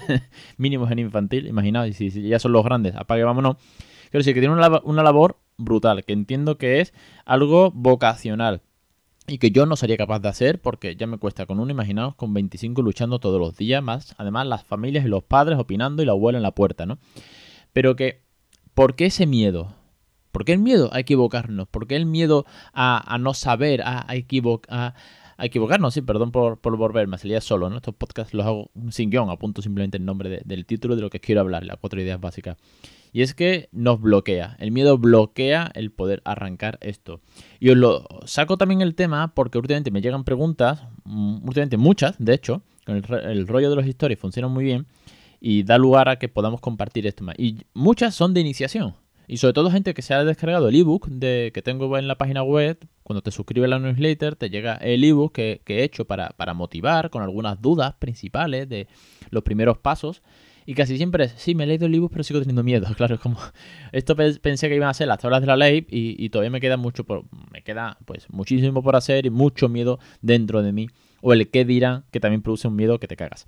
mínimos 0.58 0.90
en 0.90 0.98
infantil, 0.98 1.46
imaginaos, 1.46 1.96
si, 1.96 2.10
ya 2.10 2.40
son 2.40 2.54
los 2.54 2.66
grandes, 2.66 2.96
apague, 2.96 3.24
vámonos. 3.24 3.58
Quiero 4.10 4.22
decir, 4.22 4.34
que 4.34 4.40
tienen 4.40 4.58
una, 4.58 4.82
una 4.84 5.04
labor 5.04 5.38
brutal, 5.58 6.04
que 6.04 6.14
entiendo 6.14 6.58
que 6.58 6.82
es 6.82 6.92
algo 7.24 7.70
vocacional 7.70 8.64
y 9.28 9.38
que 9.38 9.52
yo 9.52 9.68
no 9.68 9.76
sería 9.76 9.96
capaz 9.96 10.18
de 10.18 10.30
hacer 10.30 10.60
porque 10.60 10.96
ya 10.96 11.06
me 11.06 11.20
cuesta 11.20 11.46
con 11.46 11.60
uno, 11.60 11.70
imaginaos, 11.70 12.16
con 12.16 12.34
25 12.34 12.82
luchando 12.82 13.20
todos 13.20 13.40
los 13.40 13.56
días, 13.56 13.84
más 13.84 14.16
además 14.18 14.48
las 14.48 14.64
familias 14.64 15.06
y 15.06 15.08
los 15.08 15.24
padres 15.24 15.60
opinando 15.60 16.02
y 16.02 16.08
la 16.08 16.14
abuela 16.14 16.40
en 16.40 16.44
la 16.44 16.56
puerta, 16.56 16.88
¿no? 16.88 16.98
Pero 17.74 17.96
que 17.96 18.24
¿por 18.74 18.96
qué 18.96 19.06
ese 19.06 19.28
miedo? 19.28 19.83
¿Por 20.34 20.46
qué 20.46 20.54
el 20.54 20.60
miedo 20.60 20.90
a 20.92 21.00
equivocarnos? 21.00 21.68
¿Por 21.68 21.86
qué 21.86 21.96
el 21.96 22.08
miedo 22.08 22.48
a, 22.74 23.18
no 23.20 23.36
saber, 23.36 23.84
a, 23.84 24.04
a, 24.10 24.16
equivocarnos? 24.16 25.94
Sí, 25.94 26.02
perdón 26.02 26.32
por, 26.32 26.58
por 26.60 26.76
volverme, 26.76 27.20
salía 27.20 27.40
solo, 27.40 27.70
¿no? 27.70 27.78
Estos 27.78 27.94
podcasts 27.94 28.34
los 28.34 28.44
hago 28.44 28.72
sin 28.90 29.12
guion, 29.12 29.30
apunto 29.30 29.62
simplemente 29.62 29.98
el 29.98 30.06
nombre 30.06 30.42
del 30.44 30.66
título 30.66 30.96
de 30.96 31.04
lo 31.04 31.12
que 31.12 31.20
quiero 31.20 31.42
hablar, 31.42 31.64
las 31.64 31.78
cuatro 31.78 32.02
ideas 32.02 32.20
básicas. 32.20 32.58
Y 33.12 33.22
es 33.22 33.36
que 33.36 33.70
nos 33.72 34.02
bloquea, 34.02 34.58
el 34.60 34.72
miedo 34.72 34.98
bloquea 34.98 35.72
el 35.76 35.92
poder 35.92 36.24
arrancar 36.26 36.80
esto. 36.82 37.22
Y 37.60 37.70
os 37.70 37.78
lo 37.78 38.08
saco 38.26 38.58
también 38.58 38.82
el 38.82 38.96
tema 38.96 39.36
porque 39.36 39.60
últimamente 39.60 39.92
me 39.92 40.02
llegan 40.02 40.24
preguntas, 40.24 40.82
mm, 41.04 41.46
últimamente 41.46 41.78
muchas, 41.78 42.16
de 42.18 42.34
hecho, 42.34 42.64
el, 42.88 43.06
el 43.24 43.48
rollo 43.48 43.70
de 43.70 43.76
los 43.76 43.86
historias 43.86 44.20
funciona 44.20 44.48
muy 44.48 44.64
bien 44.64 44.88
y 45.40 45.62
da 45.62 45.78
lugar 45.78 46.10
a 46.10 46.18
que 46.18 46.28
podamos 46.28 46.60
compartir 46.60 47.06
esto 47.06 47.24
más. 47.24 47.36
Y 47.38 47.60
muchas 47.76 48.16
son 48.16 48.34
de 48.34 48.42
iniciación. 48.42 48.96
Y 49.28 49.38
sobre 49.38 49.54
todo 49.54 49.72
gente 49.72 49.94
que 49.94 50.02
se 50.02 50.14
ha 50.14 50.24
descargado 50.24 50.70
el 50.70 50.76
ebook 50.76 51.08
de, 51.08 51.52
que 51.54 51.62
tengo 51.62 51.98
en 51.98 52.08
la 52.08 52.18
página 52.18 52.44
web, 52.44 52.78
cuando 53.04 53.22
te 53.22 53.32
suscribes 53.32 53.68
a 53.68 53.70
la 53.70 53.80
newsletter, 53.80 54.36
te 54.36 54.50
llega 54.50 54.76
el 54.76 55.04
ebook 55.04 55.34
que, 55.34 55.62
he 55.66 55.84
hecho 55.84 56.06
para, 56.06 56.30
para, 56.30 56.54
motivar 56.54 57.10
con 57.10 57.24
algunas 57.24 57.62
dudas 57.62 57.96
principales 57.96 58.68
de 58.68 58.88
los 59.30 59.44
primeros 59.44 59.78
pasos. 59.78 60.22
Y 60.66 60.76
casi 60.76 60.98
siempre 60.98 61.26
es, 61.26 61.34
sí, 61.34 61.56
me 61.56 61.66
he 61.66 61.68
leído 61.68 61.88
el 61.88 61.96
ebook, 61.96 62.12
pero 62.12 62.24
sigo 62.24 62.40
teniendo 62.40 62.64
miedo. 62.64 62.88
Claro, 62.96 63.16
es 63.16 63.22
como, 63.22 63.40
esto 63.92 64.16
pensé 64.16 64.70
que 64.70 64.76
iban 64.76 64.90
a 64.90 64.94
ser 64.94 65.08
las 65.08 65.20
tablas 65.20 65.42
de 65.42 65.48
la 65.48 65.58
ley 65.58 65.86
y, 65.90 66.24
y, 66.24 66.30
todavía 66.30 66.52
me 66.52 66.62
queda 66.62 66.78
mucho 66.78 67.04
por, 67.04 67.24
me 67.52 67.64
queda 67.64 67.98
pues 68.06 68.30
muchísimo 68.30 68.82
por 68.82 68.96
hacer 68.96 69.26
y 69.26 69.30
mucho 69.30 69.70
miedo 69.70 70.00
dentro 70.22 70.62
de 70.62 70.72
mí. 70.72 70.88
O 71.22 71.34
el 71.34 71.50
qué 71.50 71.66
dirán, 71.66 72.06
que 72.12 72.20
también 72.20 72.42
produce 72.42 72.68
un 72.68 72.76
miedo 72.76 73.00
que 73.00 73.08
te 73.08 73.16
cagas. 73.16 73.48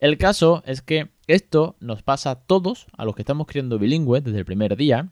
El 0.00 0.16
caso 0.16 0.62
es 0.66 0.82
que 0.82 1.08
esto 1.28 1.76
nos 1.80 2.02
pasa 2.02 2.30
a 2.32 2.34
todos, 2.40 2.86
a 2.96 3.04
los 3.04 3.14
que 3.14 3.22
estamos 3.22 3.46
criando 3.46 3.78
bilingüe 3.78 4.20
desde 4.20 4.38
el 4.38 4.44
primer 4.44 4.76
día, 4.76 5.10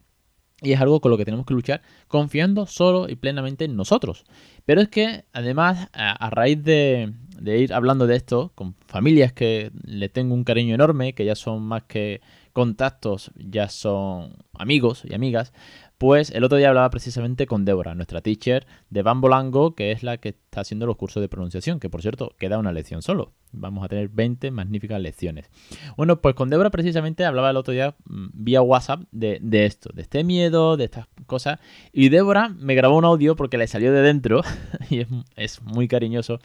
y 0.63 0.73
es 0.73 0.81
algo 0.81 1.01
con 1.01 1.11
lo 1.11 1.19
que 1.19 1.27
tenemos 1.27 1.45
que 1.45 1.53
luchar 1.53 1.83
confiando 2.09 2.67
solo 2.67 3.09
y 3.09 3.17
plenamente 3.17 3.67
en 3.67 3.77
nosotros. 3.77 4.25
Pero 4.65 4.81
es 4.81 4.89
que 4.89 5.25
además, 5.33 5.89
a, 5.93 6.31
raíz 6.31 6.63
de, 6.65 7.13
de, 7.39 7.59
ir 7.59 7.75
hablando 7.75 8.07
de 8.07 8.17
esto 8.17 8.53
con 8.55 8.75
familias 8.87 9.35
que 9.35 9.71
le 9.85 10.09
tengo 10.09 10.35
un 10.35 10.45
cariño 10.45 10.75
enorme, 10.75 11.13
que 11.13 11.27
ya 11.27 11.35
son 11.35 11.63
más 11.63 11.83
que 11.85 12.23
contactos, 12.55 13.33
ya 13.37 13.69
son 13.69 14.37
amigos 14.55 15.03
y 15.05 15.15
amigas, 15.15 15.53
pues 15.99 16.31
el 16.31 16.45
otro 16.45 16.59
día 16.59 16.69
hablaba 16.69 16.91
precisamente 16.91 17.47
con 17.47 17.65
Débora, 17.65 17.95
nuestra 17.95 18.21
teacher 18.21 18.67
de 18.91 19.03
Bambolango, 19.03 19.75
que 19.75 19.93
es 19.93 20.03
la 20.03 20.19
que 20.19 20.31
está 20.31 20.61
haciendo 20.61 20.87
los 20.87 20.97
cursos 20.97 21.21
de 21.21 21.29
pronunciación, 21.29 21.81
que 21.81 21.89
por 21.89 22.03
cierto 22.03 22.35
queda 22.39 22.59
una 22.59 22.73
lección 22.73 23.01
solo. 23.03 23.33
Vamos 23.53 23.85
a 23.85 23.89
tener 23.89 24.09
20 24.09 24.51
magníficas 24.51 25.01
lecciones. 25.01 25.51
Bueno, 25.97 26.21
pues 26.21 26.35
con 26.35 26.51
Débora 26.51 26.71
precisamente 26.71 27.25
hablaba 27.25 27.51
el 27.51 27.57
otro 27.57 27.73
día 27.73 27.95
mm, 28.05 28.27
vía 28.35 28.61
WhatsApp 28.61 29.05
de, 29.11 29.41
esto, 29.65 29.91
de 29.95 30.03
este 30.03 30.25
miedo, 30.25 30.77
de 30.77 30.85
estas 30.85 31.07
cosas. 31.27 31.61
Y 31.93 32.11
Débora 32.11 32.51
me 32.51 32.75
grabó 32.75 32.99
un 32.99 33.07
audio 33.07 33.35
porque 33.35 33.57
le 33.57 33.67
salió 33.67 33.93
de 33.93 34.03
dentro 34.03 34.43
y 34.91 35.07
es, 35.37 35.63
muy 35.63 35.89
cariñoso 35.89 36.41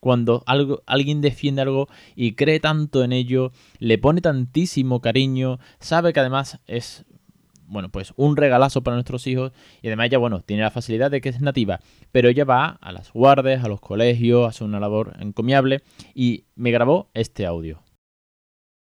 cuando 0.00 0.42
alguien 0.86 1.20
defiende 1.20 1.60
algo 1.60 1.86
y 2.16 2.32
cree 2.32 2.58
tanto 2.58 3.04
en 3.04 3.12
ello, 3.12 3.52
le 3.78 3.98
pone 3.98 4.22
tantísimo 4.22 5.02
cariño, 5.02 5.58
sabe 5.78 6.14
que 6.14 6.20
además 6.20 6.58
es 6.66 7.04
bueno, 7.70 7.88
pues 7.88 8.12
un 8.16 8.36
regalazo 8.36 8.82
para 8.82 8.96
nuestros 8.96 9.26
hijos 9.26 9.52
y 9.80 9.86
además 9.86 10.06
ella, 10.06 10.18
bueno, 10.18 10.40
tiene 10.40 10.62
la 10.62 10.70
facilidad 10.70 11.10
de 11.10 11.20
que 11.20 11.30
es 11.30 11.40
nativa, 11.40 11.80
pero 12.12 12.28
ella 12.28 12.44
va 12.44 12.78
a 12.80 12.92
las 12.92 13.12
guardes, 13.12 13.64
a 13.64 13.68
los 13.68 13.80
colegios, 13.80 14.48
hace 14.48 14.64
una 14.64 14.80
labor 14.80 15.16
encomiable 15.20 15.82
y 16.14 16.44
me 16.56 16.70
grabó 16.70 17.10
este 17.14 17.46
audio. 17.46 17.80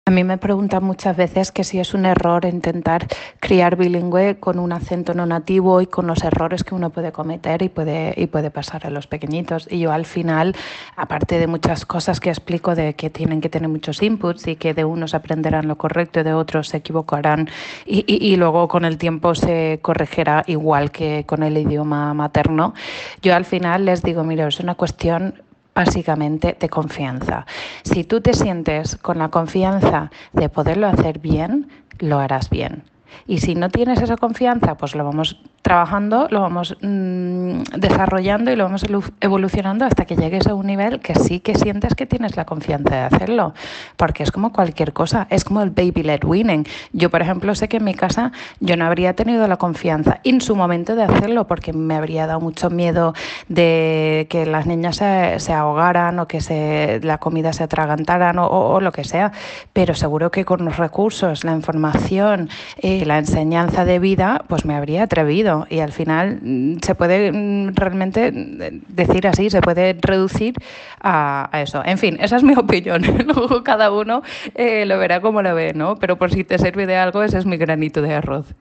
A 0.04 0.10
mí 0.10 0.24
me 0.24 0.36
preguntan 0.36 0.82
muchas 0.82 1.16
veces 1.16 1.52
que 1.52 1.62
si 1.62 1.78
es 1.78 1.94
un 1.94 2.06
error 2.06 2.44
intentar 2.44 3.06
criar 3.38 3.76
bilingüe 3.76 4.40
con 4.40 4.58
un 4.58 4.72
acento 4.72 5.14
no 5.14 5.26
nativo 5.26 5.80
y 5.80 5.86
con 5.86 6.08
los 6.08 6.24
errores 6.24 6.64
que 6.64 6.74
uno 6.74 6.90
puede 6.90 7.12
cometer 7.12 7.62
y 7.62 7.68
puede, 7.68 8.12
y 8.16 8.26
puede 8.26 8.50
pasar 8.50 8.84
a 8.84 8.90
los 8.90 9.06
pequeñitos. 9.06 9.68
Y 9.70 9.78
yo 9.78 9.92
al 9.92 10.04
final, 10.04 10.56
aparte 10.96 11.38
de 11.38 11.46
muchas 11.46 11.86
cosas 11.86 12.18
que 12.18 12.30
explico 12.30 12.74
de 12.74 12.94
que 12.94 13.10
tienen 13.10 13.40
que 13.40 13.48
tener 13.48 13.68
muchos 13.68 14.02
inputs 14.02 14.48
y 14.48 14.56
que 14.56 14.74
de 14.74 14.84
unos 14.84 15.14
aprenderán 15.14 15.68
lo 15.68 15.78
correcto 15.78 16.18
y 16.18 16.24
de 16.24 16.34
otros 16.34 16.70
se 16.70 16.78
equivocarán 16.78 17.48
y, 17.86 18.04
y 18.08 18.34
luego 18.34 18.66
con 18.66 18.84
el 18.84 18.98
tiempo 18.98 19.36
se 19.36 19.78
corregirá 19.82 20.42
igual 20.48 20.90
que 20.90 21.24
con 21.26 21.44
el 21.44 21.56
idioma 21.56 22.12
materno, 22.12 22.74
yo 23.22 23.36
al 23.36 23.44
final 23.44 23.84
les 23.84 24.02
digo, 24.02 24.24
mira, 24.24 24.48
es 24.48 24.58
una 24.58 24.74
cuestión 24.74 25.34
básicamente 25.74 26.56
de 26.58 26.68
confianza. 26.68 27.46
Si 27.82 28.04
tú 28.04 28.20
te 28.20 28.34
sientes 28.34 28.96
con 28.96 29.18
la 29.18 29.28
confianza 29.28 30.10
de 30.32 30.48
poderlo 30.48 30.86
hacer 30.86 31.18
bien, 31.18 31.68
lo 31.98 32.18
harás 32.18 32.50
bien. 32.50 32.91
Y 33.26 33.38
si 33.38 33.54
no 33.54 33.68
tienes 33.70 34.00
esa 34.00 34.16
confianza, 34.16 34.76
pues 34.76 34.94
lo 34.94 35.04
vamos 35.04 35.40
trabajando, 35.62 36.26
lo 36.30 36.40
vamos 36.40 36.76
mm, 36.82 37.62
desarrollando 37.76 38.50
y 38.50 38.56
lo 38.56 38.64
vamos 38.64 38.84
evolucionando 39.20 39.84
hasta 39.84 40.04
que 40.04 40.16
llegues 40.16 40.48
a 40.48 40.54
un 40.54 40.66
nivel 40.66 41.00
que 41.00 41.14
sí 41.14 41.38
que 41.38 41.54
sientes 41.54 41.94
que 41.94 42.04
tienes 42.04 42.36
la 42.36 42.44
confianza 42.44 42.96
de 42.96 43.02
hacerlo. 43.02 43.54
Porque 43.96 44.24
es 44.24 44.32
como 44.32 44.52
cualquier 44.52 44.92
cosa, 44.92 45.28
es 45.30 45.44
como 45.44 45.62
el 45.62 45.70
baby 45.70 46.02
led 46.02 46.24
winning. 46.24 46.66
Yo, 46.92 47.10
por 47.10 47.22
ejemplo, 47.22 47.54
sé 47.54 47.68
que 47.68 47.76
en 47.76 47.84
mi 47.84 47.94
casa 47.94 48.32
yo 48.58 48.76
no 48.76 48.84
habría 48.84 49.14
tenido 49.14 49.46
la 49.46 49.56
confianza 49.56 50.20
en 50.24 50.40
su 50.40 50.56
momento 50.56 50.96
de 50.96 51.04
hacerlo 51.04 51.46
porque 51.46 51.72
me 51.72 51.94
habría 51.94 52.26
dado 52.26 52.40
mucho 52.40 52.68
miedo 52.68 53.14
de 53.48 54.26
que 54.28 54.46
las 54.46 54.66
niñas 54.66 54.96
se, 54.96 55.52
ahogaran 55.52 56.18
o 56.18 56.26
que 56.26 56.40
se, 56.40 57.00
la 57.02 57.18
comida 57.18 57.52
se 57.52 57.62
atragantaran 57.62 58.36
o, 58.38 58.80
lo 58.80 58.90
que 58.90 59.04
sea. 59.04 59.32
Pero 59.72 59.94
seguro 59.94 60.30
que 60.32 60.44
con 60.44 60.64
los 60.64 60.76
recursos, 60.76 61.44
la 61.44 61.52
información, 61.52 62.48
la 63.04 63.18
enseñanza 63.18 63.84
de 63.84 63.98
vida, 63.98 64.44
pues 64.48 64.64
me 64.64 64.74
habría 64.74 65.04
atrevido 65.04 65.66
y 65.70 65.80
al 65.80 65.92
final 65.92 66.38
mm, 66.42 66.78
se 66.82 66.94
puede 66.94 67.32
mm, 67.32 67.74
realmente 67.74 68.32
mm, 68.32 68.82
decir 68.88 69.26
así, 69.26 69.50
se 69.50 69.60
puede 69.60 69.96
reducir 70.00 70.54
a, 71.00 71.50
eso. 71.62 71.82
En 71.84 71.98
fin, 71.98 72.18
esa 72.20 72.36
es 72.36 72.42
mi 72.42 72.54
opinión. 72.56 73.02
Luego 73.26 73.62
cada 73.62 73.92
uno 73.92 74.22
eh, 74.54 74.86
lo 74.86 74.98
verá 74.98 75.20
como 75.20 75.42
lo 75.42 75.54
ve, 75.54 75.72
¿no? 75.74 75.96
Pero 75.96 76.16
por 76.16 76.30
si 76.32 76.44
te 76.44 76.58
sirve 76.58 76.86
de 76.86 76.96
algo, 76.96 77.22
ese 77.22 77.38
es 77.38 77.46
mi 77.46 77.56
granito 77.56 78.02
de 78.02 78.14
arroz. 78.14 78.54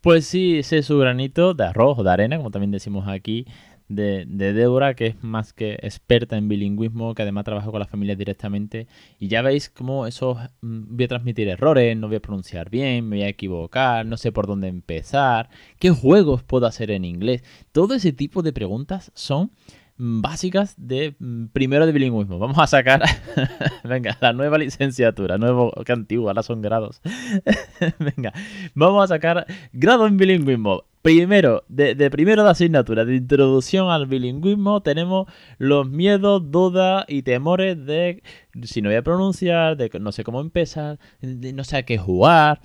Pues 0.00 0.26
sí, 0.26 0.58
ese 0.58 0.78
es 0.78 0.86
su 0.86 0.98
granito 0.98 1.54
de 1.54 1.64
arroz 1.64 1.98
o 1.98 2.04
de 2.04 2.10
arena, 2.10 2.36
como 2.36 2.50
también 2.50 2.70
decimos 2.70 3.08
aquí, 3.08 3.46
de, 3.88 4.26
Débora, 4.26 4.94
que 4.94 5.06
es 5.06 5.22
más 5.22 5.52
que 5.52 5.74
experta 5.82 6.36
en 6.36 6.48
bilingüismo, 6.48 7.14
que 7.14 7.22
además 7.22 7.44
trabaja 7.44 7.70
con 7.70 7.80
las 7.80 7.88
familias 7.88 8.18
directamente. 8.18 8.86
Y 9.18 9.28
ya 9.28 9.42
veis 9.42 9.68
cómo 9.68 10.06
eso 10.06 10.38
mm, 10.60 10.96
voy 10.96 11.04
a 11.04 11.08
transmitir 11.08 11.48
errores, 11.48 11.96
no 11.96 12.08
voy 12.08 12.16
a 12.16 12.20
pronunciar 12.20 12.70
bien, 12.70 13.08
me 13.08 13.16
voy 13.16 13.24
a 13.24 13.28
equivocar, 13.28 14.06
no 14.06 14.16
sé 14.16 14.32
por 14.32 14.46
dónde 14.46 14.68
empezar, 14.68 15.48
qué 15.78 15.90
juegos 15.90 16.42
puedo 16.42 16.66
hacer 16.66 16.90
en 16.90 17.04
inglés. 17.04 17.42
Todo 17.72 17.94
ese 17.94 18.12
tipo 18.12 18.42
de 18.42 18.52
preguntas 18.52 19.10
son 19.14 19.50
básicas 19.98 20.74
de 20.78 21.16
mm, 21.18 21.46
primero 21.46 21.84
de 21.84 21.92
bilingüismo. 21.92 22.38
Vamos 22.38 22.58
a 22.58 22.66
sacar, 22.66 23.02
venga, 23.84 24.16
la 24.20 24.32
nueva 24.32 24.58
licenciatura, 24.58 25.38
nuevo, 25.38 25.72
que 25.84 25.92
antiguo, 25.92 26.28
ahora 26.28 26.42
son 26.42 26.62
grados. 26.62 27.02
venga, 27.98 28.32
vamos 28.74 29.04
a 29.04 29.08
sacar 29.08 29.46
grado 29.72 30.06
en 30.06 30.16
bilingüismo. 30.16 30.84
Primero, 31.02 31.64
de, 31.68 32.10
primero 32.10 32.42
de 32.42 32.50
asignatura, 32.50 33.04
de 33.04 33.16
introducción 33.16 33.88
al 33.88 34.06
bilingüismo, 34.06 34.82
tenemos 34.82 35.26
los 35.58 35.88
miedos, 35.88 36.50
dudas 36.50 37.04
y 37.06 37.22
temores 37.22 37.86
de 37.86 38.22
si 38.64 38.82
no 38.82 38.88
voy 38.88 38.96
a 38.96 39.02
pronunciar, 39.02 39.76
de 39.76 39.90
no 40.00 40.10
sé 40.10 40.24
cómo 40.24 40.40
empezar, 40.40 40.98
de 41.20 41.52
no 41.52 41.62
sé 41.64 41.76
a 41.76 41.82
qué 41.84 41.98
jugar. 41.98 42.60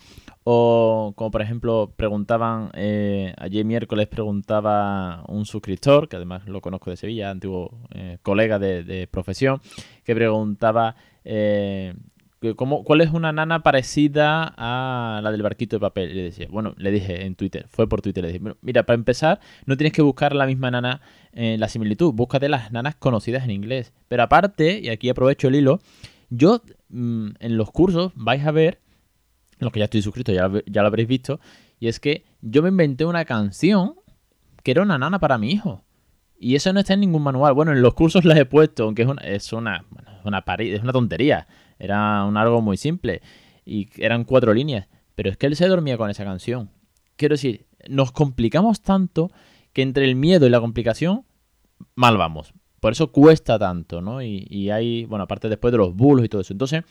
O 0.45 1.13
como 1.15 1.31
por 1.31 1.41
ejemplo 1.41 1.93
preguntaban, 1.95 2.69
eh, 2.73 3.33
ayer 3.37 3.63
miércoles 3.63 4.07
preguntaba 4.07 5.23
un 5.29 5.45
suscriptor, 5.45 6.09
que 6.09 6.17
además 6.17 6.47
lo 6.47 6.59
conozco 6.59 6.89
de 6.89 6.97
Sevilla, 6.97 7.29
antiguo 7.29 7.77
eh, 7.93 8.17
colega 8.23 8.59
de, 8.59 9.07
profesión, 9.09 9.61
que 10.03 10.15
preguntaba 10.15 10.95
eh, 11.23 11.93
¿cómo, 12.55 12.83
¿cuál 12.83 13.01
es 13.01 13.11
una 13.11 13.31
nana 13.31 13.63
parecida 13.63 14.53
a 14.57 15.21
la 15.21 15.31
del 15.31 15.41
barquito 15.41 15.77
de 15.77 15.79
papel? 15.79 16.15
Le 16.15 16.23
decía, 16.23 16.47
bueno, 16.49 16.73
le 16.77 16.91
dije 16.91 17.25
en 17.25 17.35
Twitter, 17.35 17.65
fue 17.69 17.87
por 17.87 18.01
Twitter, 18.01 18.23
le 18.23 18.33
dije, 18.33 18.55
mira, 18.61 18.83
para 18.83 18.95
empezar, 18.95 19.39
no 19.65 19.77
tienes 19.77 19.93
que 19.93 20.01
buscar 20.01 20.35
la 20.35 20.45
misma 20.45 20.71
nana 20.71 21.01
en 21.31 21.59
la 21.59 21.69
similitud, 21.69 22.13
búscate 22.13 22.49
las 22.49 22.71
nanas 22.71 22.95
conocidas 22.95 23.43
en 23.43 23.51
inglés. 23.51 23.93
Pero 24.07 24.23
aparte, 24.23 24.79
y 24.79 24.89
aquí 24.89 25.09
aprovecho 25.09 25.47
el 25.47 25.55
hilo, 25.55 25.79
yo 26.29 26.61
mm, 26.89 27.29
en 27.39 27.57
los 27.57 27.71
cursos 27.71 28.11
vais 28.15 28.45
a 28.45 28.51
ver 28.51 28.79
los 29.59 29.71
que 29.71 29.79
ya 29.79 29.85
estoy 29.85 30.01
suscrito 30.01 30.31
ya, 30.31 30.47
lo 30.47 30.87
habréis 30.87 31.07
visto, 31.07 31.39
y 31.79 31.87
es 31.87 31.99
que 31.99 32.23
yo 32.41 32.61
me 32.61 32.69
inventé 32.69 33.05
una 33.05 33.25
canción 33.25 33.95
que 34.63 34.71
era 34.71 34.81
una 34.81 34.97
nana 34.97 35.19
para 35.19 35.37
mi 35.37 35.51
hijo. 35.51 35.83
Y 36.39 36.55
eso 36.55 36.73
no 36.73 36.81
está 36.81 36.93
en 36.93 36.99
ningún 37.01 37.23
manual. 37.23 37.53
Bueno, 37.53 37.71
en 37.71 37.81
los 37.81 37.93
cursos 37.93 38.25
las 38.25 38.37
he 38.37 38.45
puesto, 38.45 38.83
aunque 38.83 39.03
es 39.03 39.07
una, 39.07 39.21
es 39.21 39.53
una, 39.53 39.85
una, 40.25 40.43
es 40.59 40.81
una 40.81 40.91
tontería. 40.91 41.47
Era 41.83 42.23
un 42.25 42.37
algo 42.37 42.61
muy 42.61 42.77
simple. 42.77 43.21
Y 43.65 43.89
eran 43.97 44.23
cuatro 44.23 44.53
líneas. 44.53 44.87
Pero 45.15 45.29
es 45.29 45.37
que 45.37 45.45
él 45.47 45.55
se 45.55 45.67
dormía 45.67 45.97
con 45.97 46.09
esa 46.09 46.23
canción. 46.23 46.71
Quiero 47.15 47.33
decir, 47.33 47.67
nos 47.87 48.11
complicamos 48.11 48.81
tanto 48.81 49.29
que 49.73 49.81
entre 49.81 50.05
el 50.05 50.15
miedo 50.15 50.47
y 50.47 50.49
la 50.49 50.59
complicación, 50.59 51.25
mal 51.95 52.17
vamos. 52.17 52.53
Por 52.79 52.93
eso 52.93 53.11
cuesta 53.11 53.59
tanto, 53.59 54.01
¿no? 54.01 54.21
Y, 54.21 54.47
y 54.49 54.69
hay, 54.69 55.05
bueno, 55.05 55.23
aparte 55.23 55.49
después 55.49 55.71
de 55.71 55.77
los 55.77 55.95
bulos 55.95 56.25
y 56.25 56.29
todo 56.29 56.41
eso. 56.41 56.53
Entonces, 56.53 56.83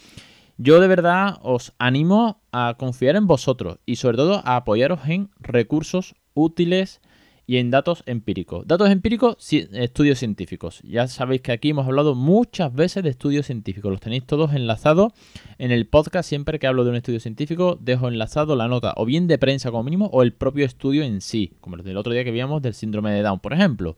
Yo 0.58 0.80
de 0.80 0.88
verdad 0.88 1.38
os 1.42 1.72
animo 1.78 2.42
a 2.52 2.76
confiar 2.78 3.16
en 3.16 3.26
vosotros 3.26 3.78
y 3.86 3.96
sobre 3.96 4.16
todo 4.16 4.42
a 4.44 4.56
apoyaros 4.56 5.00
en 5.06 5.30
recursos 5.40 6.14
útiles 6.34 7.00
y 7.46 7.56
en 7.56 7.70
datos 7.70 8.02
empíricos. 8.06 8.66
Datos 8.66 8.90
empíricos, 8.90 9.36
estudios 9.72 10.18
científicos. 10.18 10.80
Ya 10.84 11.08
sabéis 11.08 11.42
que 11.42 11.52
aquí 11.52 11.70
hemos 11.70 11.86
hablado 11.86 12.14
muchas 12.14 12.72
veces 12.72 13.02
de 13.02 13.10
estudios 13.10 13.46
científicos. 13.46 13.90
Los 13.90 14.00
tenéis 14.00 14.24
todos 14.24 14.54
enlazados 14.54 15.12
en 15.58 15.72
el 15.72 15.86
podcast. 15.86 16.28
Siempre 16.28 16.58
que 16.58 16.66
hablo 16.66 16.84
de 16.84 16.90
un 16.90 16.96
estudio 16.96 17.20
científico, 17.20 17.76
dejo 17.80 18.08
enlazado 18.08 18.54
la 18.56 18.68
nota 18.68 18.94
o 18.96 19.04
bien 19.04 19.26
de 19.26 19.38
prensa 19.38 19.70
como 19.70 19.82
mínimo 19.82 20.06
o 20.12 20.22
el 20.22 20.32
propio 20.32 20.64
estudio 20.64 21.02
en 21.02 21.20
sí, 21.20 21.52
como 21.60 21.76
el 21.76 21.82
del 21.82 21.96
otro 21.96 22.12
día 22.12 22.24
que 22.24 22.30
vimos 22.30 22.62
del 22.62 22.74
síndrome 22.74 23.10
de 23.12 23.22
Down, 23.22 23.40
por 23.40 23.52
ejemplo. 23.52 23.96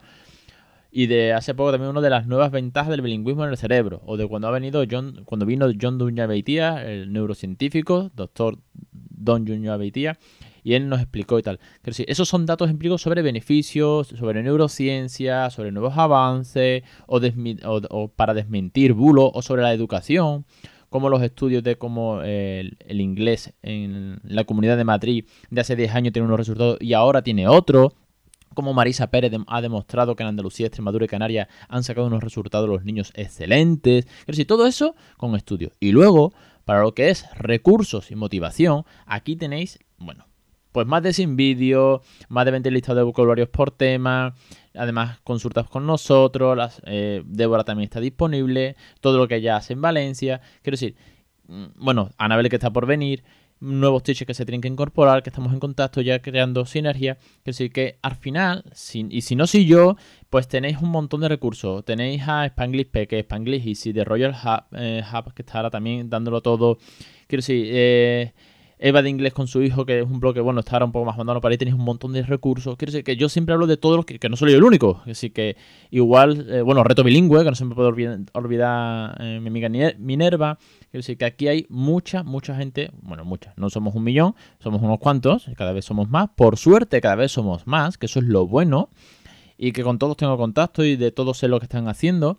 Y 0.90 1.06
de 1.06 1.32
hace 1.32 1.54
poco 1.54 1.72
también 1.72 1.90
una 1.90 2.00
de 2.00 2.10
las 2.10 2.26
nuevas 2.26 2.52
ventajas 2.52 2.88
del 2.88 3.02
bilingüismo 3.02 3.44
en 3.44 3.50
el 3.50 3.56
cerebro. 3.56 4.00
O 4.06 4.16
de 4.16 4.26
cuando 4.26 4.48
ha 4.48 4.52
venido 4.52 4.84
John, 4.88 5.22
cuando 5.24 5.44
vino 5.44 5.66
John 5.80 5.98
Beitia, 5.98 6.88
el 6.88 7.12
neurocientífico, 7.12 8.10
doctor 8.14 8.58
Don 8.92 9.44
Beitia, 9.44 10.18
y 10.64 10.75
él 10.75 10.88
nos 10.88 11.00
explicó 11.00 11.38
y 11.38 11.42
tal. 11.42 11.61
Pero 11.83 11.94
sí, 11.94 12.04
esos 12.09 12.28
son 12.28 12.47
datos 12.47 12.71
empíricos 12.71 13.02
sobre 13.02 13.23
beneficios, 13.23 14.09
sobre 14.09 14.42
neurociencia, 14.42 15.50
sobre 15.50 15.71
nuevos 15.71 15.97
avances, 15.97 16.83
o, 17.06 18.09
para 18.16 18.35
desmentir 18.35 18.94
bulos, 18.94 19.30
o 19.35 19.42
sobre 19.42 19.62
la 19.62 19.73
educación, 19.73 20.47
como 20.88 21.11
los 21.11 21.23
estudios 21.23 21.62
de 21.62 21.76
cómo 21.76 22.23
el, 22.23 22.76
inglés 22.88 23.52
en 23.62 24.21
la 24.25 24.44
comunidad 24.44 24.76
de 24.76 24.85
Madrid 24.85 25.25
de 25.50 25.61
hace 25.61 25.76
10 25.76 25.94
años 25.94 26.12
tiene 26.12 26.26
unos 26.26 26.38
resultados 26.38 26.78
y 26.80 26.94
ahora 26.94 27.23
tiene 27.23 27.47
otro 27.47 27.92
como 28.54 28.73
Marisa 28.73 29.09
Pérez 29.09 29.33
ha 29.49 29.61
demostrado 29.61 30.14
que 30.14 30.23
en 30.23 30.28
Andalucía, 30.28 30.68
Extremadura 30.68 31.06
y 31.06 31.09
Canarias 31.09 31.49
han 31.68 31.83
sacado 31.83 32.06
unos 32.06 32.23
resultados 32.23 32.68
los 32.68 32.85
niños 32.85 33.12
excelentes. 33.16 34.06
Es 34.21 34.26
decir, 34.26 34.47
todo 34.47 34.68
eso 34.68 34.94
con 35.16 35.35
estudios. 35.35 35.73
Y 35.80 35.90
luego, 35.90 36.33
para 36.64 36.83
lo 36.83 36.94
que 36.94 37.11
es 37.11 37.26
recursos 37.35 38.12
y 38.12 38.14
motivación, 38.14 38.85
aquí 39.06 39.35
tenéis, 39.35 39.80
bueno, 39.99 40.26
pues 40.74 40.88
más 40.88 41.04
de 41.04 41.12
100 41.12 41.36
vídeos, 41.36 42.00
más 42.28 42.44
de 42.44 42.50
20 42.50 42.68
listados 42.72 42.96
de 42.96 43.04
vocabularios 43.04 43.48
por 43.48 43.70
tema, 43.70 44.34
además 44.74 45.20
consultas 45.22 45.68
con 45.68 45.86
nosotros, 45.86 46.56
las, 46.56 46.82
eh, 46.84 47.22
Débora 47.26 47.62
también 47.62 47.84
está 47.84 48.00
disponible, 48.00 48.74
todo 49.00 49.18
lo 49.18 49.28
que 49.28 49.36
ella 49.36 49.54
hace 49.54 49.74
en 49.74 49.80
Valencia, 49.80 50.40
quiero 50.62 50.74
decir, 50.74 50.96
mm, 51.46 51.66
bueno, 51.76 52.10
Anabel 52.18 52.48
que 52.48 52.56
está 52.56 52.72
por 52.72 52.86
venir, 52.86 53.22
nuevos 53.60 54.02
teachers 54.02 54.26
que 54.26 54.34
se 54.34 54.44
tienen 54.44 54.60
que 54.60 54.66
incorporar, 54.66 55.22
que 55.22 55.30
estamos 55.30 55.52
en 55.52 55.60
contacto 55.60 56.00
ya 56.00 56.20
creando 56.20 56.66
sinergia. 56.66 57.14
Quiero 57.14 57.40
decir 57.44 57.72
que 57.72 57.98
al 58.02 58.16
final, 58.16 58.64
y 59.08 59.20
si 59.20 59.36
no 59.36 59.46
soy 59.46 59.64
yo, 59.64 59.96
pues 60.28 60.48
tenéis 60.48 60.78
un 60.82 60.90
montón 60.90 61.20
de 61.20 61.28
recursos. 61.28 61.84
Tenéis 61.84 62.22
a 62.26 62.46
Spanglish 62.46 62.88
P, 62.88 63.06
que 63.06 63.20
es 63.20 63.24
Spanglish 63.24 63.66
Easy, 63.66 63.92
de 63.92 64.04
Royal 64.04 64.32
Hub, 64.32 64.64
eh, 64.76 65.02
Hub, 65.08 65.32
que 65.32 65.42
está 65.42 65.58
ahora 65.58 65.70
también 65.70 66.10
dándolo 66.10 66.42
todo. 66.42 66.78
Quiero 67.28 67.38
decir, 67.38 67.64
eh, 67.70 68.34
Eva 68.86 69.00
de 69.00 69.08
inglés 69.08 69.32
con 69.32 69.46
su 69.46 69.62
hijo, 69.62 69.86
que 69.86 70.00
es 70.00 70.04
un 70.04 70.20
bloque, 70.20 70.40
bueno, 70.40 70.60
está 70.60 70.72
ahora 70.72 70.84
un 70.84 70.92
poco 70.92 71.06
más 71.06 71.16
mandado 71.16 71.40
para 71.40 71.54
ahí, 71.54 71.56
tenéis 71.56 71.74
un 71.74 71.86
montón 71.86 72.12
de 72.12 72.22
recursos. 72.22 72.76
Quiero 72.76 72.92
decir 72.92 73.02
que 73.02 73.16
yo 73.16 73.30
siempre 73.30 73.54
hablo 73.54 73.66
de 73.66 73.78
todos 73.78 73.96
los 73.96 74.04
que, 74.04 74.18
que 74.18 74.28
no 74.28 74.36
soy 74.36 74.52
yo 74.52 74.58
el 74.58 74.62
único. 74.62 75.00
Así 75.06 75.30
que 75.30 75.56
igual, 75.90 76.46
eh, 76.50 76.60
bueno, 76.60 76.84
reto 76.84 77.02
bilingüe, 77.02 77.44
que 77.44 77.48
no 77.48 77.56
se 77.56 77.64
me 77.64 77.74
puede 77.74 77.88
olvidar, 78.34 79.16
eh, 79.20 79.38
mi 79.40 79.48
amiga 79.48 79.70
Minerva. 79.98 80.58
Quiero 80.90 80.98
decir 80.98 81.16
que 81.16 81.24
aquí 81.24 81.48
hay 81.48 81.64
mucha, 81.70 82.24
mucha 82.24 82.54
gente, 82.56 82.90
bueno, 83.00 83.24
mucha, 83.24 83.54
no 83.56 83.70
somos 83.70 83.94
un 83.94 84.04
millón, 84.04 84.34
somos 84.58 84.82
unos 84.82 84.98
cuantos, 84.98 85.46
cada 85.56 85.72
vez 85.72 85.86
somos 85.86 86.10
más. 86.10 86.28
Por 86.36 86.58
suerte, 86.58 87.00
cada 87.00 87.14
vez 87.14 87.32
somos 87.32 87.66
más, 87.66 87.96
que 87.96 88.04
eso 88.04 88.18
es 88.18 88.26
lo 88.26 88.46
bueno. 88.46 88.90
Y 89.56 89.72
que 89.72 89.82
con 89.82 89.98
todos 89.98 90.18
tengo 90.18 90.36
contacto 90.36 90.84
y 90.84 90.96
de 90.96 91.10
todos 91.10 91.38
sé 91.38 91.48
lo 91.48 91.58
que 91.58 91.64
están 91.64 91.88
haciendo 91.88 92.38